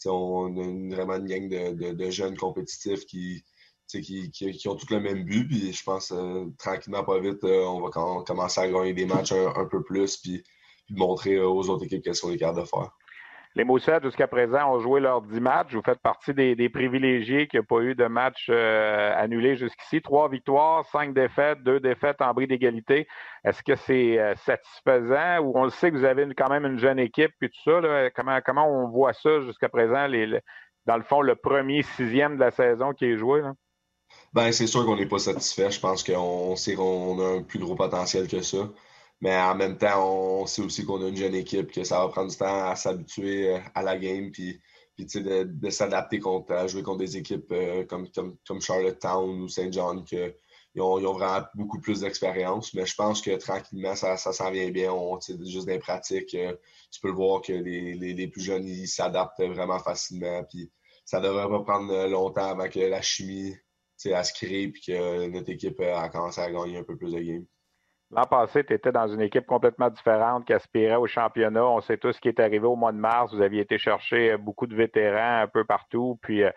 [0.06, 3.42] on a vraiment une gang de, de jeunes compétitifs qui,
[3.88, 5.46] qui, qui, ont tous le même but.
[5.46, 9.32] Puis je pense euh, tranquillement, pas vite, euh, on va commencer à gagner des matchs
[9.32, 10.42] un, peu plus, puis,
[10.90, 12.90] montrer aux autres équipes qu'elles sont les capables de faire.
[13.56, 15.74] Les Moussets, jusqu'à présent, ont joué leurs 10 matchs.
[15.74, 20.02] Vous faites partie des, privilégiés qui n'ont pas eu de match euh, annulé jusqu'ici.
[20.02, 23.06] Trois victoires, cinq défaites, deux défaites en bris d'égalité.
[23.44, 26.80] Est-ce que c'est euh, satisfaisant ou on le sait que vous avez quand même une
[26.80, 28.10] jeune équipe et tout ça?
[28.16, 30.08] Comment, comment on voit ça jusqu'à présent,
[30.86, 33.40] dans le fond, le premier sixième de la saison qui est joué?
[33.40, 33.52] Là?
[34.32, 35.70] Ben, c'est sûr qu'on n'est pas satisfait.
[35.70, 38.68] Je pense qu'on sait qu'on a un plus gros potentiel que ça.
[39.24, 42.08] Mais en même temps, on sait aussi qu'on a une jeune équipe, que ça va
[42.08, 44.60] prendre du temps à s'habituer euh, à la game, puis,
[44.94, 49.48] puis de, de s'adapter à jouer contre des équipes euh, comme, comme, comme Charlottetown ou
[49.48, 50.18] Saint John, qui
[50.78, 52.74] ont, ils ont vraiment beaucoup plus d'expérience.
[52.74, 54.92] Mais je pense que tranquillement, ça, ça s'en vient bien.
[54.92, 56.54] On, juste des pratiques, euh,
[56.90, 60.44] tu peux le voir que les, les, les plus jeunes, ils s'adaptent vraiment facilement.
[60.50, 60.70] Puis
[61.06, 63.54] ça devrait pas prendre longtemps avant que la chimie
[64.04, 67.20] elle se crée et que notre équipe a commencé à gagner un peu plus de
[67.20, 67.46] games.
[68.10, 71.64] L'an passé, tu étais dans une équipe complètement différente qui aspirait au championnat.
[71.64, 73.34] On sait tous ce qui est arrivé au mois de mars.
[73.34, 76.18] Vous aviez été chercher euh, beaucoup de vétérans un peu partout.
[76.22, 76.50] Puis, euh,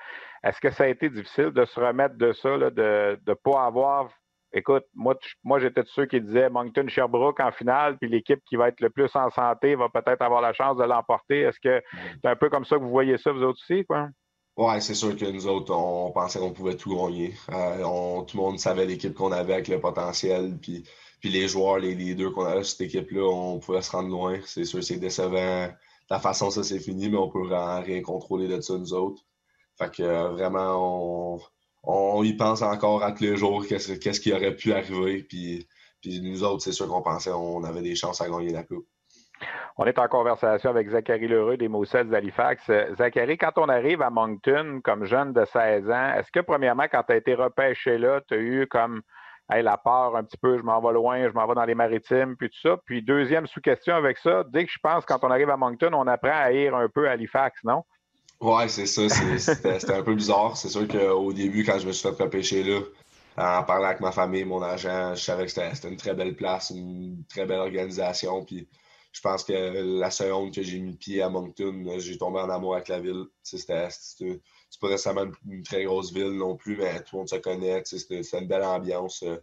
[0.44, 4.10] est-ce que ça a été difficile de se remettre de ça, de ne pas avoir.
[4.54, 8.56] Écoute, moi, moi j'étais de ceux qui disaient Moncton Sherbrooke en finale, puis l'équipe qui
[8.56, 11.42] va être le plus en santé va peut-être avoir la chance de l'emporter.
[11.42, 11.82] Est-ce que
[12.22, 14.08] c'est un peu comme ça que vous voyez ça, vous autres aussi, quoi?
[14.58, 17.34] Ouais, c'est sûr que nous autres, on pensait qu'on pouvait tout gagner.
[17.52, 20.58] Euh, tout le monde savait l'équipe qu'on avait avec le potentiel.
[20.60, 20.84] Puis
[21.20, 24.40] puis les joueurs, les leaders qu'on avait cette équipe-là, on pouvait se rendre loin.
[24.46, 25.70] C'est sûr, c'est décevant.
[26.10, 29.24] La façon ça c'est fini, mais on peut rien contrôler de ça, nous autres.
[29.78, 31.40] Fait que euh, vraiment,
[31.84, 35.24] on, y pense encore à tous les jours qu'est-ce qui aurait pu arriver.
[35.24, 35.68] Puis,
[36.02, 38.88] puis nous autres, c'est sûr qu'on pensait qu'on avait des chances à gagner la coupe.
[39.78, 42.72] On est en conversation avec Zachary Lheureux des Moussets d'Halifax.
[42.98, 47.04] Zachary, quand on arrive à Moncton comme jeune de 16 ans, est-ce que premièrement, quand
[47.04, 49.04] tu as été repêché là, tu as eu comme
[49.50, 51.76] hey, la peur un petit peu, je m'en vais loin, je m'en vais dans les
[51.76, 52.78] maritimes, puis tout ça.
[52.86, 56.08] Puis deuxième sous-question avec ça, dès que je pense, quand on arrive à Moncton, on
[56.08, 57.84] apprend à ir un peu à Halifax, non?
[58.40, 59.08] Ouais, c'est ça.
[59.38, 60.58] C'était un peu bizarre.
[60.58, 62.80] C'est sûr qu'au début, quand je me suis fait repêcher là,
[63.38, 66.72] en parlant avec ma famille, mon agent, je savais que c'était une très belle place,
[66.72, 68.44] une très belle organisation.
[68.44, 68.68] Puis
[69.18, 72.52] je pense que la seconde que j'ai mis le pied à Moncton, j'ai tombé en
[72.52, 73.26] amour avec la ville.
[73.42, 73.90] C'est pas
[74.84, 77.82] nécessairement une, très grosse ville non plus, mais tout le monde se connaît.
[77.84, 79.24] C'était une belle ambiance.
[79.24, 79.38] Euh,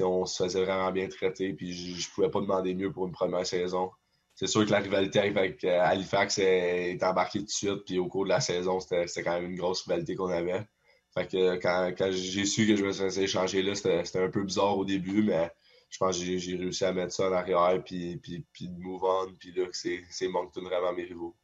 [0.00, 3.12] on se faisait vraiment bien traiter, puis je, je pouvais pas demander mieux pour une
[3.12, 3.90] première saison.
[4.34, 8.06] C'est sûr que la rivalité avec euh, Halifax est, embarquée tout de suite, puis au
[8.06, 10.66] cours de la saison, c'était quand même une grosse rivalité qu'on avait.
[11.12, 14.78] Fait que quand, j'ai su que je me faisais échanger là, c'était un peu bizarre
[14.78, 15.50] au début, mais
[15.88, 19.34] je pense que j'ai réussi à mettre ça en arrière, puis, puis, de move on,
[19.38, 21.34] puis là, c'est Moncton vraiment mes rivaux.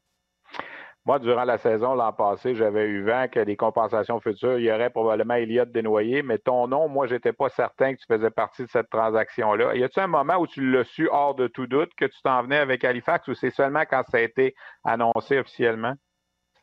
[1.06, 4.72] Moi, durant la saison l'an passé, j'avais eu vent que des compensations futures, il y
[4.72, 8.62] aurait probablement Elliott dénoyé, mais ton nom, moi, j'étais pas certain que tu faisais partie
[8.62, 9.74] de cette transaction-là.
[9.74, 12.42] Y a-t-il un moment où tu l'as su hors de tout doute que tu t'en
[12.42, 15.94] venais avec Halifax ou c'est seulement quand ça a été annoncé officiellement?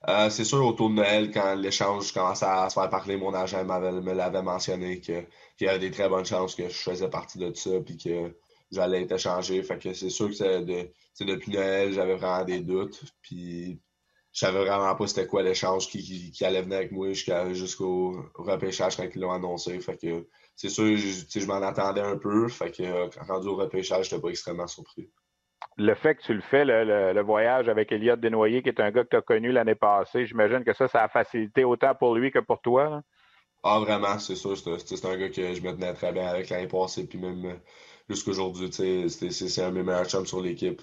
[0.09, 3.63] Euh, c'est sûr, autour de Noël, quand l'échange commençait à se faire parler, mon agent
[3.63, 5.27] me l'avait mentionné qu'il
[5.61, 8.35] y avait des très bonnes chances que je faisais partie de ça puis que
[8.71, 9.61] j'allais être échangé.
[9.61, 10.89] Fait que c'est sûr que de,
[11.23, 12.99] depuis Noël, j'avais vraiment des doutes.
[13.21, 13.79] Puis
[14.33, 19.07] je savais vraiment pas c'était quoi l'échange qui, allait venir avec moi jusqu'au repêchage quand
[19.13, 19.79] ils l'ont annoncé.
[19.81, 22.47] Fait que c'est sûr, je, je m'en attendais un peu.
[22.47, 25.11] Fait que rendu au repêchage, j'étais pas extrêmement surpris.
[25.77, 29.03] Le fait que tu le fais, le, voyage avec Elliott Desnoyers, qui est un gars
[29.03, 32.31] que tu as connu l'année passée, j'imagine que ça, ça a facilité autant pour lui
[32.31, 33.01] que pour toi.
[33.63, 34.57] Ah, vraiment, c'est sûr.
[34.57, 37.59] C'est un gars que je me tenais très bien avec l'année passée, puis même
[38.09, 40.81] jusqu'aujourd'hui, c'est un de mes meilleurs chums sur l'équipe.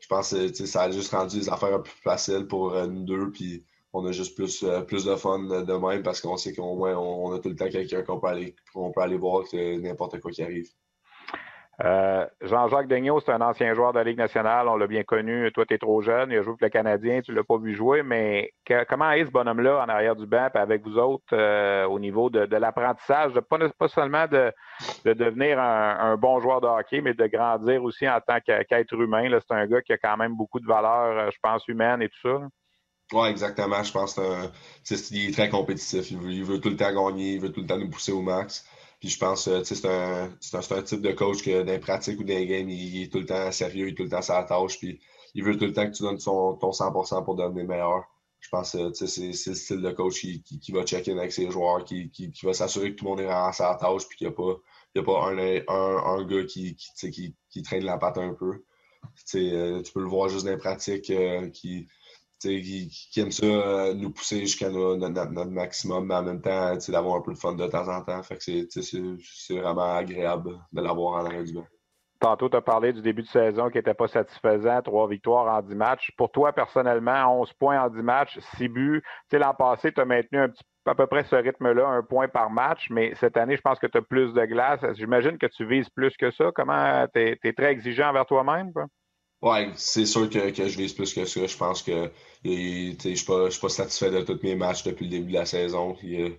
[0.00, 2.86] Je pense que ça a juste rendu les affaires un peu plus faciles pour euh,
[2.86, 6.36] nous deux, puis on a juste plus, euh, plus de fun de même parce qu'on
[6.36, 9.44] sait qu'au moins on, a tout le temps quelqu'un qu'on peut aller, peut aller voir
[9.52, 10.68] n'importe quoi qui arrive.
[11.84, 14.68] Euh, Jean-Jacques Daigneault, c'est un ancien joueur de la Ligue nationale.
[14.68, 15.50] On l'a bien connu.
[15.52, 16.30] Toi, tu es trop jeune.
[16.30, 17.22] Il a joué pour le Canadien.
[17.22, 18.02] Tu ne l'as pas vu jouer.
[18.04, 18.52] Mais
[18.88, 22.56] comment est ce bonhomme-là en arrière du banc, avec vous autres, euh, au niveau de,
[22.56, 24.52] l'apprentissage, pas, seulement de,
[25.04, 29.28] devenir un, bon joueur de hockey, mais de grandir aussi en tant qu'être humain.
[29.30, 32.08] C'est un gars qui a quand même beaucoup de valeurs, euh, je pense, humaines et
[32.08, 32.38] tout ça.
[33.12, 33.82] Oui, exactement.
[33.82, 34.20] Je pense
[34.84, 36.10] qu'il est très compétitif.
[36.12, 37.34] Il veut, il veut tout le temps gagner.
[37.34, 38.64] Il veut tout le temps nous pousser au max.
[39.02, 42.22] Puis je pense que c'est un, un, type de coach que dans les pratiques ou
[42.22, 44.44] dans les games, il, est tout le temps sérieux, il est tout le temps sa
[44.44, 44.78] tâche.
[44.78, 45.00] Puis
[45.34, 48.04] il veut tout le temps que tu donnes ton 100% pour devenir meilleur.
[48.38, 51.84] Je pense que c'est le style de coach qui, qui, va check-in avec ses joueurs,
[51.84, 54.34] qui, qui, va s'assurer que tout le monde est à sa tâche, puis qu'il n'y
[54.34, 54.56] a pas,
[54.94, 58.62] y a pas un, un, un gars qui, qui, qui, traîne la patte un peu.
[59.34, 61.88] Euh, tu peux le voir juste dans les pratiques, euh, qui,
[62.48, 67.16] qui, qui, aime ça euh, nous pousser jusqu'à notre, maximum, mais en même temps, d'avoir
[67.16, 68.22] un peu de fun de temps en temps.
[68.22, 71.66] Fait que c'est vraiment agréable de l'avoir en arrière du banc.
[72.22, 75.60] Tantôt, tu as parlé du début de saison qui n'était pas satisfaisant, trois victoires en
[75.60, 76.12] dix matchs.
[76.16, 79.02] Pour toi, personnellement, 11 points en dix matchs, six buts.
[79.32, 82.48] L'an passé, tu as maintenu un petit, à peu près ce rythme-là, un point par
[82.48, 84.78] match, mais cette année, je pense que tu as plus de glace.
[84.94, 86.52] J'imagine que tu vises plus que ça.
[86.54, 88.70] Comment tu es, très exigeant envers toi-même?
[89.42, 91.44] Oui, c'est sûr que, je vise plus que ça.
[91.44, 92.08] Je pense que
[92.44, 95.96] je ne suis, pas satisfait de tous mes matchs depuis le début de la saison.
[96.02, 96.36] Il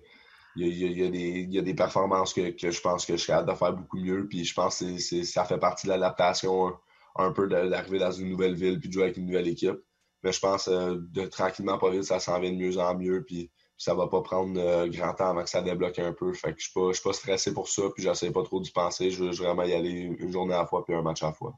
[0.56, 4.26] y, a, des, performances que, je pense que je suis capable de faire beaucoup mieux.
[4.28, 6.74] Puis je pense que ça fait partie de l'adaptation
[7.16, 9.78] un, peu d'arriver dans une nouvelle ville puis de jouer avec une nouvelle équipe.
[10.22, 13.24] Mais je pense euh, de tranquillement, pas vite, ça s'en vient de mieux en mieux.
[13.24, 16.32] Puis, ça va pas prendre euh, grand temps avant que ça débloque un peu.
[16.32, 17.82] Je ne suis, pas stressé pour ça.
[17.94, 19.10] Puis j'essaie pas trop d'y penser.
[19.10, 21.32] Je veux vraiment y aller une journée à la fois puis un match à la
[21.32, 21.54] fois.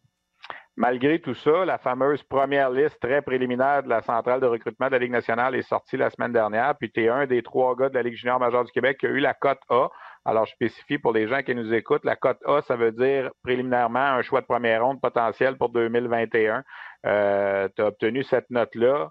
[0.79, 4.93] Malgré tout ça, la fameuse première liste très préliminaire de la centrale de recrutement de
[4.93, 6.77] la Ligue nationale est sortie la semaine dernière.
[6.77, 9.07] Puis tu es un des trois gars de la Ligue junior majeure du Québec qui
[9.07, 9.89] a eu la cote A.
[10.27, 13.31] Alors, je spécifie pour les gens qui nous écoutent, la cote A, ça veut dire
[13.43, 16.63] préliminairement un choix de première ronde potentiel pour 2021.
[17.07, 19.09] Euh, tu as obtenu cette note-là.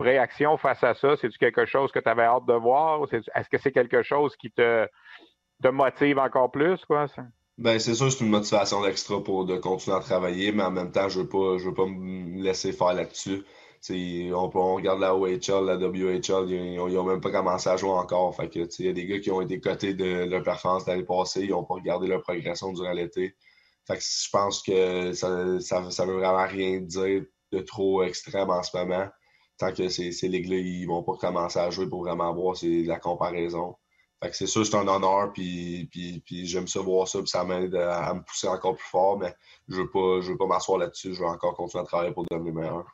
[0.00, 3.02] Réaction face à ça, c'est-tu quelque chose que tu avais hâte de voir?
[3.12, 4.88] Est-ce que c'est quelque chose qui te,
[5.62, 6.84] te motive encore plus?
[6.84, 7.22] Quoi, ça?
[7.58, 10.90] Ben, c'est sûr, c'est une motivation extra pour de continuer à travailler, mais en même
[10.90, 13.44] temps, je veux pas, je veux pas me laisser faire là-dessus.
[13.90, 18.34] On, on regarde la OHL, la WHL, ils n'ont même pas commencé à jouer encore.
[18.34, 21.04] Fait que, il y a des gars qui ont été cotés de leur performance l'année
[21.04, 23.36] passée, ils n'ont pas regardé leur progression durant l'été.
[23.86, 28.50] Fait que je pense que ça, ça, ça veut vraiment rien dire de trop extrême
[28.50, 29.06] en ce moment.
[29.58, 32.98] Tant que ces, ces ligues-là, ils vont pas commencer à jouer pour vraiment voir la
[32.98, 33.76] comparaison
[34.32, 35.88] c'est sûr, c'est un honneur, puis,
[36.44, 39.34] j'aime ça voir ça, puis ça m'aide à, me pousser encore plus fort, mais
[39.68, 42.54] je ne veux pas, pas m'asseoir là-dessus, je veux encore continuer à travailler pour devenir
[42.54, 42.84] meilleur.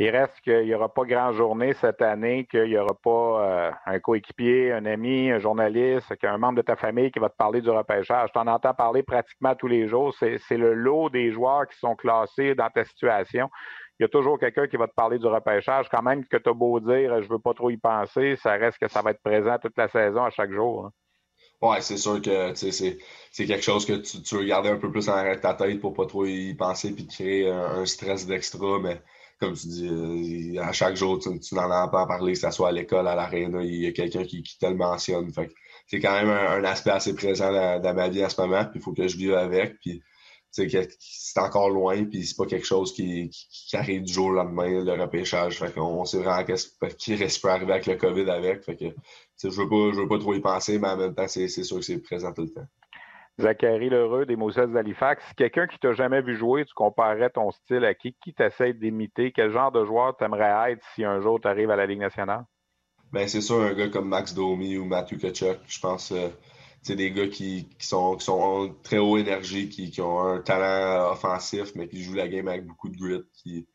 [0.00, 3.70] Il reste qu'il n'y aura pas grand journée cette année, qu'il n'y aura pas euh,
[3.84, 7.60] un coéquipier, un ami, un journaliste, qu'un membre de ta famille qui va te parler
[7.60, 8.30] du repêchage.
[8.32, 10.14] Tu en entends parler pratiquement tous les jours.
[10.16, 13.50] C'est le lot des joueurs qui sont classés dans ta situation
[13.98, 15.88] il y a toujours quelqu'un qui va te parler du repêchage.
[15.90, 18.78] Quand même que tu as beau dire je veux pas trop y penser, ça reste
[18.78, 20.86] que ça va être présent toute la saison à chaque jour.
[20.86, 20.92] Hein.
[21.60, 25.08] Oui, c'est sûr que c'est quelque chose que tu, tu veux garder un peu plus
[25.08, 29.02] en ta tête pour pas trop y penser puis créer un, stress d'extra, mais
[29.40, 32.50] comme tu dis, euh, à chaque jour, tu, tu n'en entends pas parler, que ce
[32.52, 35.32] soit à l'école, à l'aréna, il y a quelqu'un qui, te le mentionne.
[35.88, 38.82] c'est quand même un, aspect assez présent dans, ma vie en ce moment, puis il
[38.82, 39.74] faut que je vive avec.
[40.66, 44.84] C'est encore loin, puis c'est pas quelque chose qui, qui, arrive du jour au lendemain,
[44.84, 45.58] le repêchage.
[45.58, 46.44] Fait qu'on sait vraiment
[46.98, 48.64] qui reste peut arriver avec le COVID avec.
[48.64, 48.86] Fait que
[49.42, 51.76] je veux pas, je veux pas trop y penser, mais en même temps, c'est sûr
[51.76, 52.66] que c'est présent tout le temps.
[53.40, 55.22] Zachary Lheureux des Moses d'Halifax.
[55.36, 58.16] Quelqu'un qui t'a jamais vu jouer, tu comparais ton style à qui?
[58.22, 59.32] Qui t'essaie d'imiter?
[59.32, 62.44] Quel genre de joueur t'aimerais être si un jour tu arrives à la Ligue nationale?
[63.12, 65.58] Ben, c'est sûr, un gars comme Max Domi ou Matthew Kachuk.
[65.66, 66.28] Je pense euh,
[66.82, 71.72] c'est des gars qui, sont, qui sont très haut énergie, qui, ont un talent offensif,
[71.74, 73.66] mais qui jouent la game avec beaucoup de grit, qui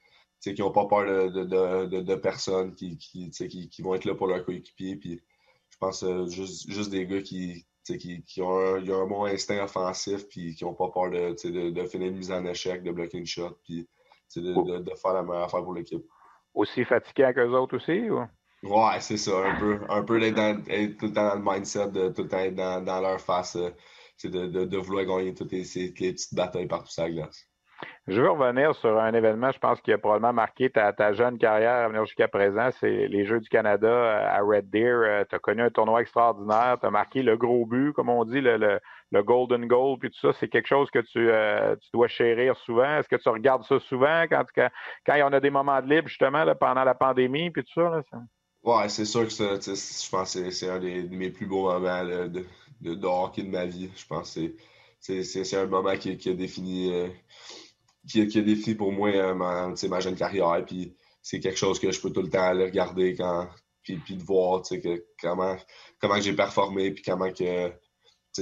[0.52, 1.44] qui n'ont pas peur de,
[1.86, 4.98] de, de, personne, qui, qui, qui, vont être là pour leur coéquipier.
[4.98, 5.22] Puis
[5.70, 10.28] je pense euh, juste, juste des gars qui, qui, ont un, un, bon instinct offensif,
[10.28, 13.26] puis qui n'ont pas peur de, de, finir une mise en échec, de bloquer une
[13.26, 13.88] shot, puis
[14.36, 16.04] de, de, faire la meilleure affaire pour l'équipe.
[16.54, 18.10] Aussi fatigué qu'eux autres aussi?
[18.10, 18.24] Ou?
[18.64, 19.80] Ouais, c'est ça, un peu.
[19.90, 23.02] Un peu d'être tout le temps dans le mindset, de tout le temps être dans,
[23.02, 23.72] leur face, euh,
[24.16, 27.46] c'est de, vouloir gagner toutes les, ces, petites batailles partout sur la glace.
[28.08, 31.74] Je veux revenir sur un événement, je pense, qui a probablement marqué ta, jeune carrière
[31.74, 32.70] à venir jusqu'à présent.
[32.80, 35.02] C'est les Jeux du Canada euh, à Red Deer.
[35.04, 36.78] Euh, tu as connu un tournoi extraordinaire.
[36.80, 38.80] Tu as marqué le gros but, comme on dit, le,
[39.14, 40.32] Golden Goal, puis tout ça.
[40.40, 41.30] C'est quelque chose que tu,
[41.82, 42.98] tu dois chérir souvent.
[42.98, 44.24] Est-ce que tu regardes ça souvent?
[44.30, 44.70] Quand, quand,
[45.06, 47.90] quand on a des moments de libre, justement, là, pendant la pandémie, puis tout ça?
[47.90, 48.20] Là, ça...
[48.64, 52.06] Ouais, c'est sûr que je pense que c'est un des, de mes plus beaux moments
[52.06, 52.46] de,
[52.82, 53.90] de, hockey de ma vie.
[53.96, 57.10] Je pense que c'est un moment qui, qui a défini euh,
[58.08, 60.64] qui, a défini pour moi euh, ma, ma, jeune carrière.
[60.66, 63.50] Puis c'est quelque chose que je peux tout le temps aller regarder quand
[63.84, 64.62] puis, puis de voir
[65.22, 65.58] comment,
[66.00, 67.70] comment j'ai performé puis comment que,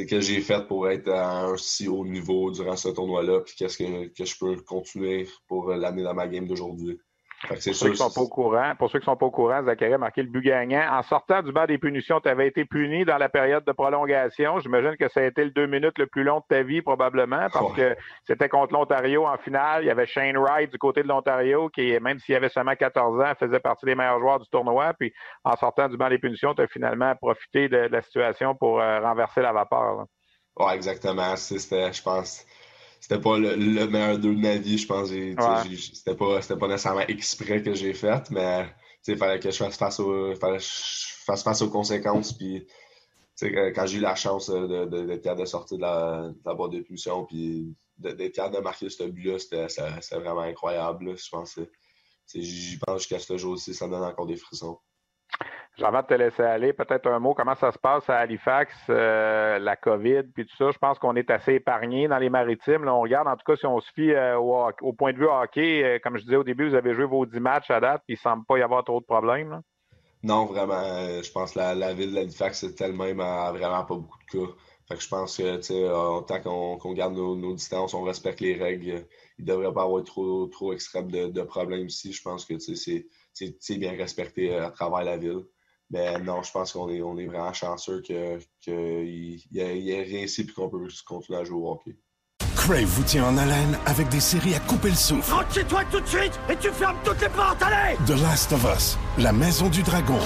[0.06, 3.78] que j'ai fait pour être à un si haut niveau durant ce tournoi-là, puis qu'est-ce
[3.78, 7.00] que, que je peux continuer pour l'amener dans ma game d'aujourd'hui.
[7.48, 9.94] Pour ceux, qui sont pas au courant, pour ceux qui sont pas au courant, Zachary
[9.94, 10.84] a marqué le but gagnant.
[10.92, 14.60] En sortant du banc des punitions, tu avais été puni dans la période de prolongation.
[14.60, 17.48] J'imagine que ça a été le deux minutes le plus long de ta vie, probablement,
[17.52, 19.84] parce que c'était contre l'Ontario en finale.
[19.84, 23.20] Il y avait Shane Wright du côté de l'Ontario, qui, même s'il avait seulement 14
[23.22, 24.94] ans, faisait partie des meilleurs joueurs du tournoi.
[25.00, 25.12] Puis,
[25.44, 29.00] en sortant du banc des punitions, tu as finalement profité de, la situation pour euh,
[29.00, 30.06] renverser la vapeur.
[30.58, 31.36] Oui, exactement.
[31.36, 32.46] C'était, je pense,
[33.02, 33.56] c'était pas le,
[33.88, 35.10] meilleur deux de ma vie, je pense.
[35.10, 38.68] C'était pas, pas nécessairement exprès que j'ai fait, mais
[39.08, 42.32] il fallait que je fasse face, au, fallait je fasse face aux conséquences.
[42.32, 42.68] Puis,
[43.42, 46.72] quand j'ai eu la chance d'être de, de, capable de sortir de la, de boîte
[46.74, 51.18] de pulsion, puis d'être capable de marquer ce but-là, c'était vraiment incroyable.
[51.18, 51.60] Je pense
[52.34, 54.80] j'y pense jusqu'à ce jour-ci, ça me donne encore des frissons.
[55.80, 59.58] Avant de te laisser aller, peut-être un mot, comment ça se passe à Halifax, euh,
[59.58, 60.70] la COVID, puis tout ça?
[60.72, 62.88] Je pense qu'on est assez épargné dans les maritimes.
[62.88, 65.84] On regarde, en tout cas, si on se fie euh, au, point de vue hockey,
[65.84, 68.16] euh, comme je disais au début, vous avez joué vos 10 matchs à date, puis
[68.16, 69.62] il ne semble pas y avoir trop de problèmes.
[70.24, 70.84] Non, vraiment.
[71.24, 74.54] je pense que la, ville d'Halifax est elle-même vraiment pas beaucoup de cas.
[74.88, 79.06] Fait que je pense que, tant qu'on garde nos, distances, on respecte les règles,
[79.40, 82.12] il ne devrait pas avoir trop, trop extrême de, de problèmes ici.
[82.12, 85.46] Je pense que, c'est bien respecté à travers la ville.
[85.92, 88.16] Mais non, je pense qu'on est, on est vraiment chanceux qu'il
[88.66, 91.98] y, ait rien ici et qu'on peut continuer à jouer au hockey.
[92.56, 95.34] Crave vous tient en haleine avec des séries à couper le souffle.
[95.34, 98.54] Rentre chez toi tout de suite et tu fermes toutes les portes, allez The Last
[98.54, 100.20] of Us, La Maison du Dragon,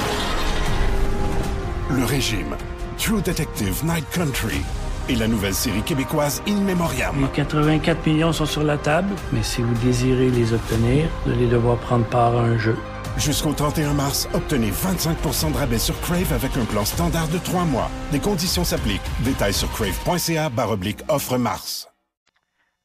[1.90, 2.56] Le Régime,
[2.98, 4.62] True Detective Night Country
[5.10, 7.16] et la nouvelle série québécoise In Memoriam.
[7.22, 11.48] Les 84 millions sont sur la table, mais si vous désirez les obtenir, vous allez
[11.48, 12.76] devoir prendre part à un jeu.
[13.18, 17.64] Jusqu'au 31 mars, obtenez 25% de rabais sur Crave avec un plan standard de 3
[17.64, 17.90] mois.
[18.12, 19.08] Des conditions s'appliquent.
[19.24, 21.90] Détails sur crave.ca baroblique offre mars.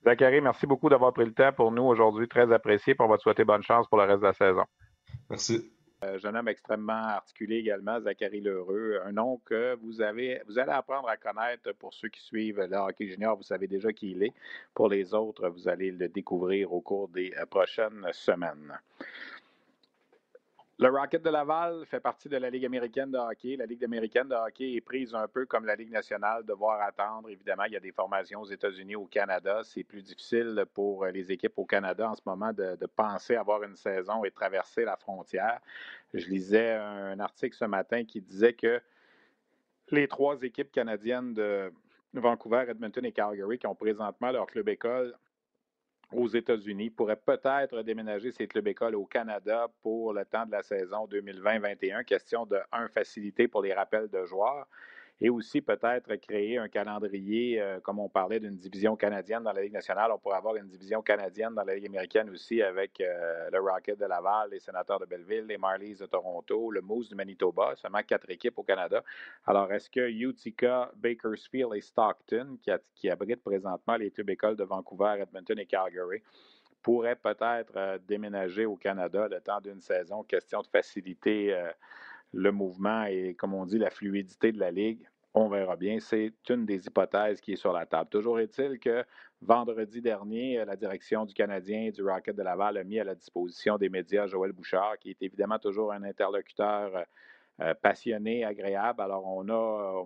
[0.05, 2.29] Zachary, merci beaucoup d'avoir pris le temps pour nous aujourd'hui.
[2.29, 2.95] Très apprécié.
[3.01, 4.65] on va te souhaiter bonne chance pour le reste de la saison.
[5.29, 5.69] Merci.
[6.05, 10.73] Euh, jeune homme extrêmement articulé également, Zachary Lheureux, un nom que vous avez, vous allez
[10.73, 14.23] apprendre à connaître pour ceux qui suivent le hockey junior, vous savez déjà qui il
[14.23, 14.33] est.
[14.73, 18.79] Pour les autres, vous allez le découvrir au cours des euh, prochaines semaines.
[20.83, 23.55] Le Rocket de Laval fait partie de la Ligue américaine de hockey.
[23.55, 27.29] La Ligue américaine de hockey est prise un peu comme la Ligue nationale, devoir attendre.
[27.29, 29.61] Évidemment, il y a des formations aux États-Unis, au Canada.
[29.63, 33.63] C'est plus difficile pour les équipes au Canada en ce moment de, de, penser avoir
[33.63, 35.61] une saison et traverser la frontière.
[36.15, 38.81] Je lisais un article ce matin qui disait que
[39.91, 41.71] les trois équipes canadiennes de
[42.15, 45.15] Vancouver, Edmonton et Calgary qui ont présentement leur club école
[46.13, 50.63] aux États-Unis, pourrait peut-être déménager ses clubs écoles au Canada pour le temps de la
[50.63, 52.05] saison 2020-21.
[52.05, 54.67] Question de, un, facilité pour les rappels de joueurs
[55.23, 59.63] et aussi peut-être créer un calendrier, euh, comme on parlait d'une division canadienne dans la
[59.63, 63.51] Ligue nationale, on pourrait avoir une division canadienne dans la Ligue américaine aussi avec euh,
[63.53, 67.15] le Rocket de Laval, les Sénateurs de Belleville, les Marlies de Toronto, le Moose du
[67.15, 69.05] Manitoba, seulement quatre équipes au Canada.
[69.47, 72.59] Alors, est-ce que Utica, Bakersfield et Stockton,
[72.95, 76.23] qui, abritent présentement les clubs écoles de Vancouver, Edmonton et Calgary,
[76.83, 81.55] pourraient peut-être euh, déménager au Canada le temps d'une saison, question de faciliter
[82.33, 85.10] le mouvement et, comme on dit, la fluidité de la Ligue.
[85.33, 85.99] On verra bien.
[86.01, 88.11] C'est une des hypothèses qui est sur la table.
[88.11, 89.05] Toujours est-il que
[89.41, 93.15] vendredi dernier, la direction du Canadien et du Rocket de Laval a mis à la
[93.15, 97.05] disposition des médias Joël Bouchard, qui est évidemment toujours un interlocuteur
[97.61, 99.03] euh, passionné, agréable.
[99.03, 99.53] Alors, on ne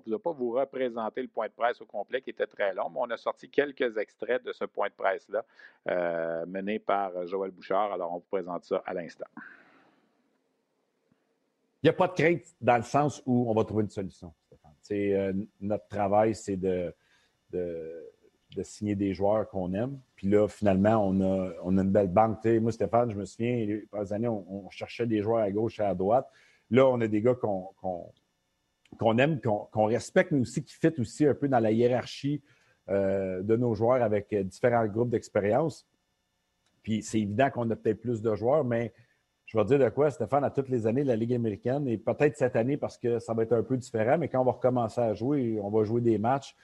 [0.04, 2.90] vous a pas vous représenter le point de presse au complet qui était très long,
[2.90, 5.44] mais on a sorti quelques extraits de ce point de presse-là
[5.88, 7.92] euh, mené par Joël Bouchard.
[7.92, 9.26] Alors, on vous présente ça à l'instant.
[11.80, 14.32] Il n'y a pas de crainte dans le sens où on va trouver une solution,
[14.92, 16.94] euh, notre travail, c'est de,
[18.62, 19.98] signer des joueurs qu'on aime.
[20.16, 22.44] Puis là, finalement, on a, on a une belle banque.
[22.44, 25.82] moi, Stéphane, je me souviens, les premières années, on, cherchait des joueurs à gauche et
[25.82, 26.28] à droite.
[26.70, 31.34] Là, on a des gars qu'on aime, qu'on respecte, mais aussi qui fit aussi un
[31.34, 32.42] peu dans la hiérarchie
[32.90, 35.86] euh, de nos joueurs avec euh, différents groupes d'expérience.
[36.82, 38.92] Puis c'est évident qu'on a peut-être plus de joueurs, mais
[39.46, 41.98] je vais dire de quoi, Stéphane, à toutes les années de la Ligue américaine, et
[41.98, 44.52] peut-être cette année parce que ça va être un peu différent, mais quand on va
[44.52, 46.56] recommencer à jouer, on va jouer des matchs,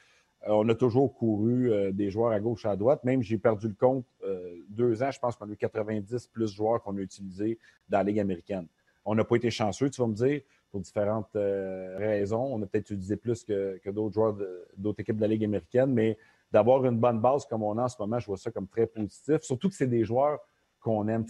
[0.49, 3.05] euh, on a toujours couru euh, des joueurs à gauche, à droite.
[3.05, 6.55] Même j'ai perdu le compte euh, deux ans, je pense qu'on a eu 90 plus
[6.55, 7.59] joueurs qu'on a utilisés
[7.89, 8.66] dans la Ligue américaine.
[9.05, 12.55] On n'a pas été chanceux, tu vas me dire, pour différentes raisons.
[12.55, 14.37] On a peut-être utilisé plus que, que d'autres joueurs
[14.76, 16.18] d'autres équipes de la Ligue américaine, mais
[16.53, 18.87] d'avoir une bonne base comme on a en ce moment, je vois ça comme très
[18.87, 19.41] positif.
[19.41, 20.39] Surtout que c'est des joueurs
[20.81, 21.24] qu'on aime.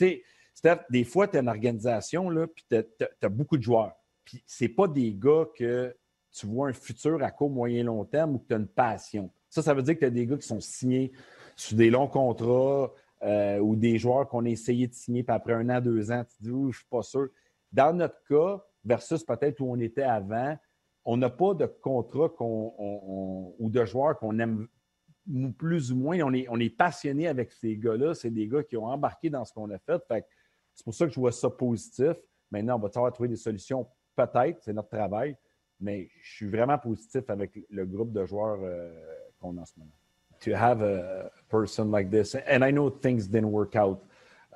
[0.54, 3.92] Steph, des fois, tu as une organisation, puis tu as, beaucoup de joueurs.
[4.24, 5.94] Puis c'est pas des gars que
[6.32, 9.30] tu vois un futur à court, moyen, long terme ou que tu as une passion.
[9.48, 11.12] Ça, ça veut dire que tu as des gars qui sont signés
[11.56, 12.92] sur des longs contrats
[13.22, 16.24] euh, ou des joueurs qu'on a essayé de signer, puis après un an, deux ans,
[16.24, 17.28] tu te dis, je ne suis pas sûr.
[17.72, 20.56] Dans notre cas, versus peut-être où on était avant,
[21.04, 24.68] on n'a pas de contrat ou de joueurs qu'on aime
[25.58, 26.20] plus ou moins.
[26.22, 28.14] On est, on est passionné avec ces gars-là.
[28.14, 30.02] C'est des gars qui ont embarqué dans ce qu'on a fait.
[30.74, 32.16] C'est pour ça que je vois ça positif.
[32.50, 33.86] Maintenant, on va trouver des solutions.
[34.16, 35.36] Peut-être, c'est notre travail,
[35.80, 38.92] mais je suis vraiment positif avec le groupe de joueurs euh,
[39.40, 39.92] qu'on a en ce moment.
[40.40, 44.02] To have a person like this, and I know things didn't work out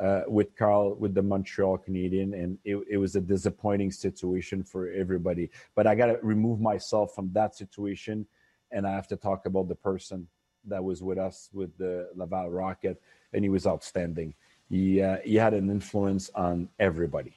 [0.00, 4.88] uh, with Carl with the Montreal Canadian, and it, it was a disappointing situation for
[4.88, 5.50] everybody.
[5.74, 8.26] But I got to remove myself from that situation,
[8.72, 10.26] and I have to talk about the person
[10.66, 13.00] that was with us with the Laval Rocket,
[13.32, 14.34] and he was outstanding.
[14.74, 17.34] He uh, he had an influence on everybody.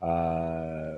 [0.00, 0.94] Uh,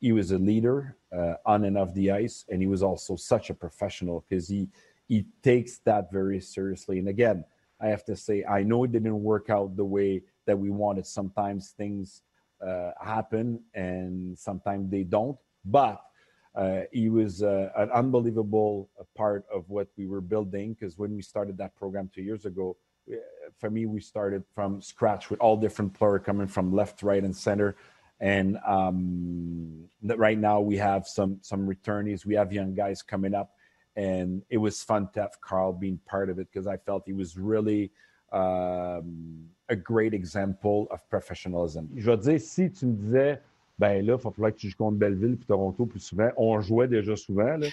[0.00, 3.48] he was a leader uh, on and off the ice, and he was also such
[3.48, 4.66] a professional because he
[5.06, 6.98] he takes that very seriously.
[6.98, 7.44] And again,
[7.80, 11.06] I have to say, I know it didn't work out the way that we wanted.
[11.06, 12.22] Sometimes things
[12.60, 15.38] uh, happen, and sometimes they don't.
[15.64, 16.02] But
[16.56, 21.22] uh, he was uh, an unbelievable part of what we were building because when we
[21.22, 22.89] started that program two years ago, uh,
[23.58, 27.36] for me, we started from scratch with all different players coming from left, right, and
[27.36, 27.76] center
[28.20, 32.26] and um, right now we have some some returnees.
[32.26, 33.54] We have young guys coming up,
[33.96, 37.14] and it was fun to have Carl being part of it because I felt he
[37.14, 37.90] was really
[38.32, 41.88] um, a great example of professionalism.
[41.96, 43.38] Je veux dire, si tu me disais,
[43.78, 46.60] ben là, il va falloir que tu joues contre Belleville puis Toronto plus souvent, on
[46.60, 47.68] jouait déjà souvent, là,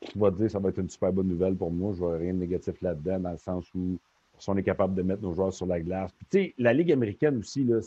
[0.00, 1.92] tu vas dire, ça va être une super bonne nouvelle pour moi.
[1.92, 3.98] Je vois rien de négatif là-dedans, dans le sens où
[4.38, 6.12] si on est capable de mettre nos joueurs sur la glace.
[6.12, 7.80] Puis, tu sais, la Ligue américaine aussi, là,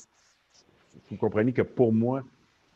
[1.09, 2.23] vous comprenez que pour moi,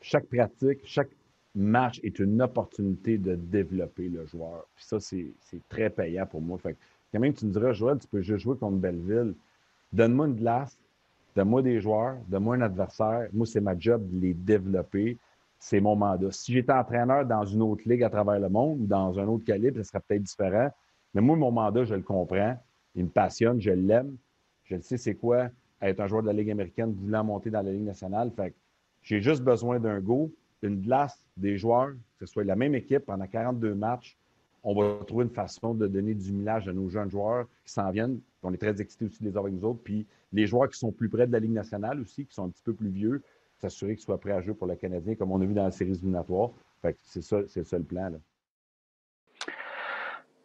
[0.01, 1.09] chaque pratique, chaque
[1.55, 4.65] match est une opportunité de développer le joueur.
[4.75, 5.33] Puis ça, c'est
[5.69, 6.57] très payant pour moi.
[6.57, 6.75] Fait
[7.11, 9.33] quand même, tu me diras, Joël, tu peux juste jouer contre Belleville.
[9.91, 10.77] Donne-moi une glace,
[11.35, 13.27] donne-moi des joueurs, donne-moi un adversaire.
[13.33, 15.17] Moi, c'est ma job de les développer.
[15.59, 16.31] C'est mon mandat.
[16.31, 19.77] Si j'étais entraîneur dans une autre ligue à travers le monde dans un autre calibre,
[19.77, 20.69] ça serait peut-être différent.
[21.13, 22.57] Mais moi, mon mandat, je le comprends.
[22.95, 24.17] Il me passionne, je l'aime.
[24.65, 25.49] Je le sais, c'est quoi
[25.81, 28.31] être un joueur de la Ligue américaine voulant monter dans la Ligue nationale.
[28.31, 28.53] Fait
[29.01, 30.31] j'ai juste besoin d'un go,
[30.61, 34.17] une glace, des joueurs, que ce soit la même équipe pendant 42 matchs.
[34.63, 37.89] On va trouver une façon de donner du millage à nos jeunes joueurs qui s'en
[37.89, 38.19] viennent.
[38.43, 39.81] On est très excités aussi de les avoir avec nous autres.
[39.83, 42.49] Puis les joueurs qui sont plus près de la Ligue nationale aussi, qui sont un
[42.49, 43.23] petit peu plus vieux,
[43.57, 45.71] s'assurer qu'ils soient prêts à jouer pour le Canadien, comme on a vu dans la
[45.71, 46.51] série éliminatoire.
[46.81, 48.09] Fait c'est ça, c'est ça le plan.
[48.09, 48.17] Là.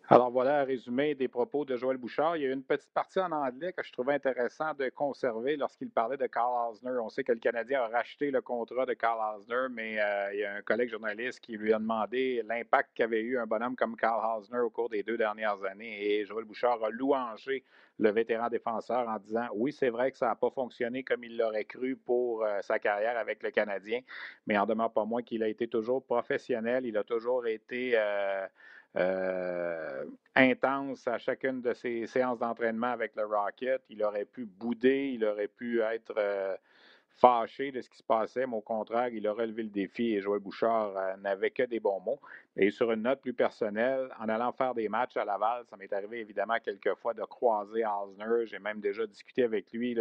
[0.08, 2.36] Alors voilà un résumé des propos de Joël Bouchard.
[2.36, 5.90] Il y a une petite partie en anglais que je trouvais intéressant de conserver lorsqu'il
[5.90, 6.96] parlait de Carl Hausner.
[7.02, 10.38] On sait que le Canadien a racheté le contrat de Carl Hausner, mais euh, il
[10.38, 13.96] y a un collègue journaliste qui lui a demandé l'impact qu'avait eu un bonhomme comme
[13.96, 16.20] Carl Hausner au cours des deux dernières années.
[16.20, 17.64] Et Joël Bouchard a louangé
[17.98, 21.36] le vétéran défenseur en disant oui, c'est vrai que ça n'a pas fonctionné comme il
[21.36, 24.02] l'aurait cru pour euh, sa carrière avec le Canadien,
[24.46, 26.86] mais en demeure pas moins qu'il a été toujours professionnel.
[26.86, 27.94] Il a toujours été.
[27.96, 28.46] Euh,
[28.96, 33.82] euh, intense à chacune de ses séances d'entraînement avec le Rocket.
[33.90, 36.56] Il aurait pu bouder, il aurait pu être euh,
[37.08, 40.20] fâché de ce qui se passait, mais au contraire, il a relevé le défi et
[40.20, 42.20] Joël Bouchard euh, n'avait que des bons mots.
[42.56, 45.92] Et sur une note plus personnelle, en allant faire des matchs à Laval, ça m'est
[45.92, 48.46] arrivé évidemment quelques fois de croiser Osner.
[48.46, 49.96] J'ai même déjà discuté avec lui,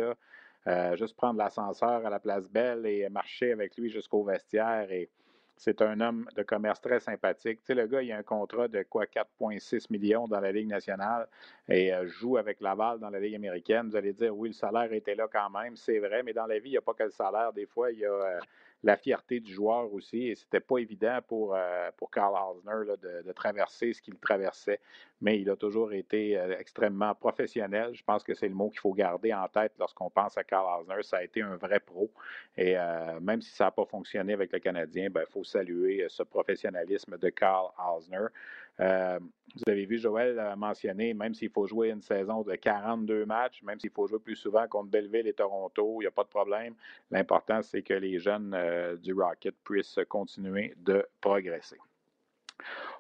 [0.93, 4.89] juste prendre l'ascenseur à la place Belle et marcher avec lui jusqu'au vestiaire.
[4.91, 5.09] Et
[5.57, 7.59] c'est un homme de commerce très sympathique.
[7.59, 10.67] Tu sais, le gars, il a un contrat de quoi 4,6 millions dans la Ligue
[10.67, 11.27] nationale
[11.69, 13.89] et euh, joue avec Laval dans la Ligue américaine.
[13.89, 16.59] Vous allez dire, oui, le salaire était là quand même, c'est vrai, mais dans la
[16.59, 17.53] vie, il n'y a pas que le salaire.
[17.53, 18.39] Des fois, il y a euh,
[18.85, 20.27] la fierté du joueur aussi.
[20.27, 24.79] Et c'était pas évident pour, euh, Karl Hausner de, traverser ce qu'il traversait,
[25.19, 27.93] mais il a toujours été euh, extrêmement professionnel.
[27.93, 30.81] Je pense que c'est le mot qu'il faut garder en tête lorsqu'on pense à Karl
[30.81, 31.01] Hausner.
[31.01, 32.09] Ça a été un vrai pro.
[32.55, 36.05] Et euh, même si ça n'a pas fonctionné avec le Canadien, il ben, faut saluer
[36.07, 38.27] ce professionnalisme de Karl Hausner.
[38.79, 39.19] Euh,
[39.55, 43.79] vous avez vu Joël mentionner, même s'il faut jouer une saison de 42 matchs, même
[43.79, 46.75] s'il faut jouer plus souvent contre Belleville et Toronto, il n'y a pas de problème.
[47.09, 51.77] L'important, c'est que les jeunes euh, du Rocket puissent continuer de progresser.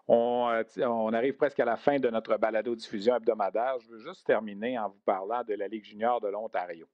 [0.07, 3.77] On, euh, on, arrive presque à la fin de notre balado-diffusion hebdomadaire.
[3.79, 6.87] Je veux juste terminer en vous parlant de la Ligue junior de l'Ontario.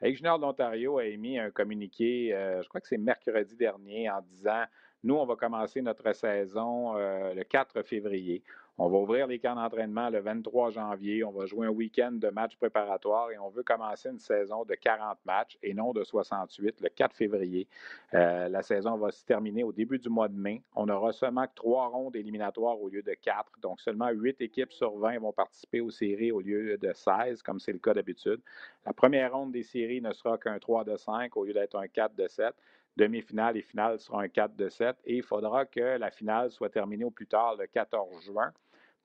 [0.00, 2.30] La Ligue junior de l'Ontario a émis un communiqué,
[2.62, 4.64] je crois que c'est mercredi dernier, en disant
[5.04, 8.42] nous, on va commencer notre saison euh, le 4 février.
[8.78, 11.24] On va ouvrir les camps d'entraînement le 23 janvier.
[11.24, 14.74] On va jouer un week-end de matchs préparatoires et on veut commencer une saison de
[14.74, 17.68] 40 matchs et non de 68 le 4 février.
[18.14, 20.62] Euh, la saison va se terminer au début du mois de mai.
[20.74, 23.52] On aura seulement trois rondes éliminatoires au lieu de quatre.
[23.60, 27.60] Donc, seulement huit équipes sur 20 vont participer aux séries au lieu de 16, comme
[27.60, 28.40] c'est le cas d'habitude.
[28.86, 31.88] La première ronde des séries ne sera qu'un 3 de 5 au lieu d'être un
[31.88, 32.54] 4 de 7
[32.96, 36.70] demi-finale et finale sera un 4 de 7 et il faudra que la finale soit
[36.70, 38.52] terminée au plus tard le 14 juin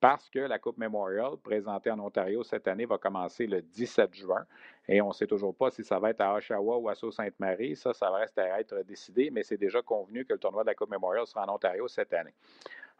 [0.00, 4.46] parce que la Coupe Memorial, présentée en Ontario cette année, va commencer le 17 juin.
[4.86, 7.74] Et on ne sait toujours pas si ça va être à Oshawa ou à Sault-Sainte-Marie.
[7.74, 10.68] Ça, ça va rester à être décidé, mais c'est déjà convenu que le tournoi de
[10.68, 12.34] la Coupe Memorial sera en Ontario cette année.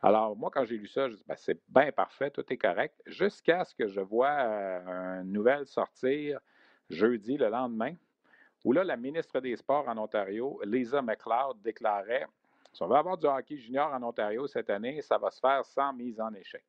[0.03, 2.95] Alors, moi, quand j'ai lu ça, je dis, ben, c'est bien parfait, tout est correct,
[3.07, 6.41] jusqu'à ce que je vois euh, une nouvelle sortir
[6.89, 7.95] jeudi, le lendemain,
[8.64, 12.26] où là, la ministre des Sports en Ontario, Lisa McLeod, déclarait
[12.72, 15.64] si on veut avoir du hockey junior en Ontario cette année, ça va se faire
[15.64, 16.64] sans mise en échec.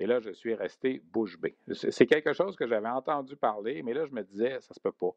[0.00, 1.56] Et là, je suis resté bouche bée.
[1.72, 4.92] C'est quelque chose que j'avais entendu parler, mais là, je me disais, ça se peut
[4.92, 5.10] pas.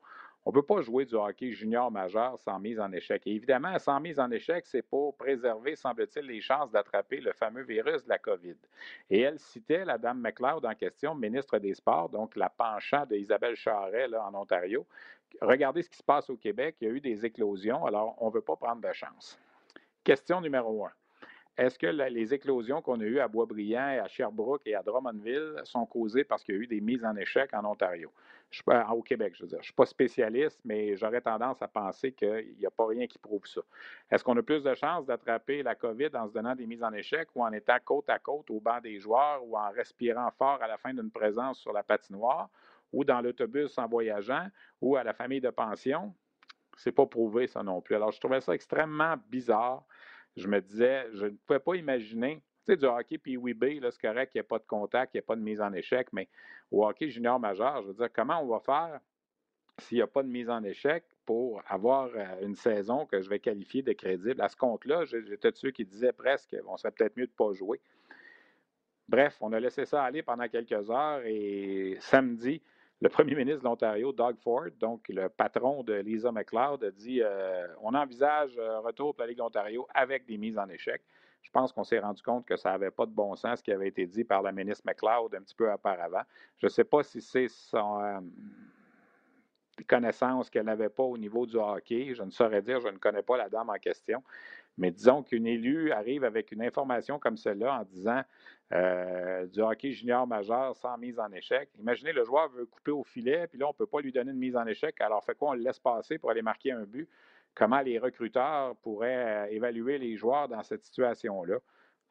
[0.44, 3.22] On ne peut pas jouer du hockey junior majeur sans mise en échec.
[3.28, 7.62] Et évidemment, sans mise en échec, c'est pour préserver, semble-t-il, les chances d'attraper le fameux
[7.62, 8.56] virus de la COVID.
[9.12, 13.56] Et elle citait la dame McLeod en question, ministre des Sports, donc la penchant d'Isabelle
[13.56, 14.88] Charret là, en Ontario.
[15.42, 16.76] Regardez ce qui se passe au Québec.
[16.82, 19.40] Il y a eu des éclosions, alors on ne veut pas prendre de chance.
[20.04, 20.92] Question numéro un.
[21.58, 25.86] Est-ce que les éclosions qu'on a eues à Boisbriand, à Sherbrooke et à Drummondville sont
[25.86, 28.12] causées parce qu'il y a eu des mises en échec en Ontario?
[28.90, 29.58] Au Québec, je veux dire.
[29.58, 33.06] Je ne suis pas spécialiste, mais j'aurais tendance à penser qu'il n'y a pas rien
[33.06, 33.62] qui prouve ça.
[34.10, 36.94] Est-ce qu'on a plus de chances d'attraper la COVID en se donnant des mises en
[36.94, 40.62] échec ou en étant côte à côte au banc des joueurs ou en respirant fort
[40.62, 42.50] à la fin d'une présence sur la patinoire?
[42.94, 44.48] Ou dans l'autobus en voyageant
[44.82, 46.14] ou à la famille de pension?
[46.78, 47.96] C'est pas prouvé, ça non plus.
[47.96, 49.86] Alors, je trouvais ça extrêmement bizarre
[50.36, 52.44] je me disais, je ne pouvais pas imaginer.
[52.66, 55.12] Tu sais, du hockey puis oui B, c'est correct qu'il n'y a pas de contact,
[55.12, 56.30] qu'il n'y a pas de mise en échec, mais
[56.70, 59.00] au hockey junior majeur, je veux dire, comment on va faire
[59.80, 63.30] s'il n'y a pas de mise en échec pour avoir euh, une saison que je
[63.30, 64.42] vais qualifier de crédible?
[64.42, 67.36] À ce compte-là, j'étais de ceux qui disaient presque, on serait peut-être mieux de ne
[67.36, 67.82] pas jouer.
[69.10, 72.62] Bref, on a laissé ça aller pendant quelques heures et samedi,
[73.02, 77.22] le premier ministre de l'Ontario, Doug Ford, donc le patron de Lisa McLeod, a dit
[77.22, 81.02] euh, on envisage un retour pour la Ligue d'Ontario avec des mises en échec.
[81.42, 83.72] Je pense qu'on s'est rendu compte que ça n'avait pas de bon sens ce qui
[83.72, 86.22] avait été dit par la ministre McLeod un petit peu auparavant.
[86.60, 88.20] Je ne sais pas si c'est son euh,
[89.88, 92.14] connaissance qu'elle n'avait pas au niveau du hockey.
[92.14, 94.24] Je ne saurais dire, je ne connais pas la dame en question.
[94.78, 98.22] Mais disons qu'une élue arrive avec une information comme celle-là en disant
[98.74, 101.70] euh, du hockey junior majeur sans mise en échec.
[101.78, 104.32] Imaginez, le joueur veut couper au filet, puis là, on ne peut pas lui donner
[104.32, 105.00] une mise en échec.
[105.02, 105.50] Alors, fait quoi?
[105.50, 107.10] On le laisse passer pour aller marquer un but.
[107.54, 111.58] Comment les recruteurs pourraient euh, évaluer les joueurs dans cette situation-là?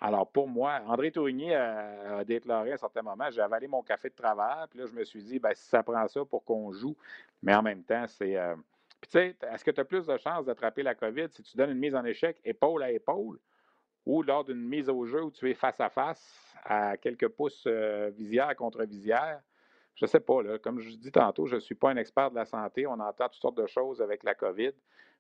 [0.01, 4.09] Alors, pour moi, André Tourigny a, déclaré à un certain moment j'ai avalé mon café
[4.09, 6.73] de travail, puis là, je me suis dit ben, si ça prend ça pour qu'on
[6.73, 6.97] joue,
[7.43, 8.37] mais en même temps, c'est.
[8.37, 8.55] Euh,
[9.01, 11.57] puis, tu sais, est-ce que tu as plus de chances d'attraper la COVID si tu
[11.57, 13.39] donnes une mise en échec épaule à épaule?
[14.07, 17.65] Ou lors d'une mise au jeu où tu es face à face à quelques pouces
[17.67, 19.41] euh, visière contre visière?
[19.95, 20.59] Je ne sais pas, là.
[20.59, 22.87] Comme je dis tantôt, je ne suis pas un expert de la santé.
[22.87, 24.73] On entend toutes sortes de choses avec la COVID.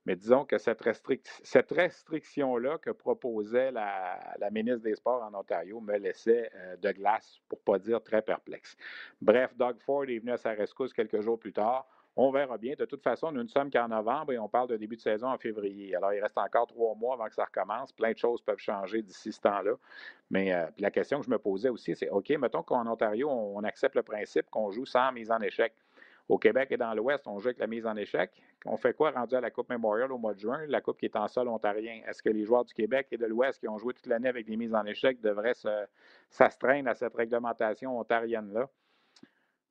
[0.06, 4.18] Mais disons que cette, restriction-là que proposait la,
[4.50, 8.22] ministre des Sports en Ontario me laissait euh, de glace, pour ne pas dire très
[8.22, 8.76] perplexe.
[9.20, 11.86] Bref, Doug Ford est venu à sa rescousse quelques jours plus tard.
[12.22, 12.74] On verra bien.
[12.78, 15.28] De toute façon, nous ne sommes qu'en novembre et on parle de début de saison
[15.28, 15.96] en février.
[15.96, 17.92] Alors, il reste encore trois mois avant que ça recommence.
[17.92, 19.72] Plein de choses peuvent changer d'ici ce temps-là.
[20.30, 23.64] Mais euh, la question que je me posais aussi, c'est OK, mettons qu'en Ontario, on,
[23.64, 25.72] accepte le principe qu'on joue sans mise en échec.
[26.28, 28.30] Au Québec et dans l'Ouest, on joue avec la mise en échec.
[28.66, 31.06] On fait quoi rendu à la Coupe Memorial au mois de juin, la Coupe qui
[31.06, 32.02] est en sol ontarien?
[32.06, 34.44] Est-ce que les joueurs du Québec et de l'Ouest qui ont joué toute l'année avec
[34.44, 35.56] des mises en échec devraient
[36.28, 38.68] s'astreindre à cette réglementation ontarienne-là?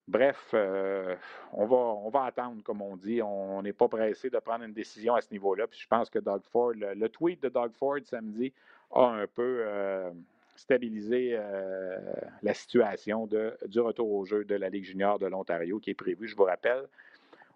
[0.10, 1.16] Bref, euh,
[1.53, 3.22] on, va, on va attendre, comme on dit.
[3.22, 5.68] On n'est pas pressé de prendre une décision à ce niveau-là.
[5.68, 8.51] Puis je pense que Doug Ford, le, tweet de Doug Ford samedi
[8.91, 10.10] a un peu euh,
[10.55, 11.99] stabilisé euh,
[12.41, 16.28] la situation du retour au jeu de la Ligue junior de l'Ontario qui est prévu,
[16.28, 16.88] je vous rappelle,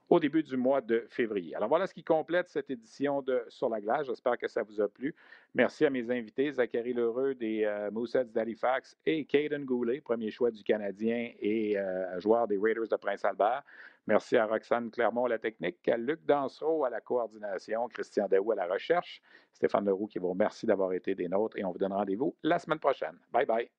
[0.09, 1.55] au début du mois de février.
[1.55, 4.07] Alors voilà ce qui complète cette édition de Sur la glace.
[4.07, 5.15] J'espère que ça vous a plu.
[5.55, 10.51] Merci à mes invités, Zachary Lheureux des euh, Mooseheads d'Halifax et Caden Goulet, premier choix
[10.51, 13.63] du Canadien et euh, joueur des Raiders de Prince-Albert.
[14.05, 18.51] Merci à Roxane Clermont à la technique, à Luc Dansereau à la coordination, Christian Daou
[18.51, 19.21] à la recherche,
[19.53, 22.59] Stéphane Leroux qui vous remercie d'avoir été des nôtres et on vous donne rendez-vous la
[22.59, 23.17] semaine prochaine.
[23.31, 23.69] Bye bye.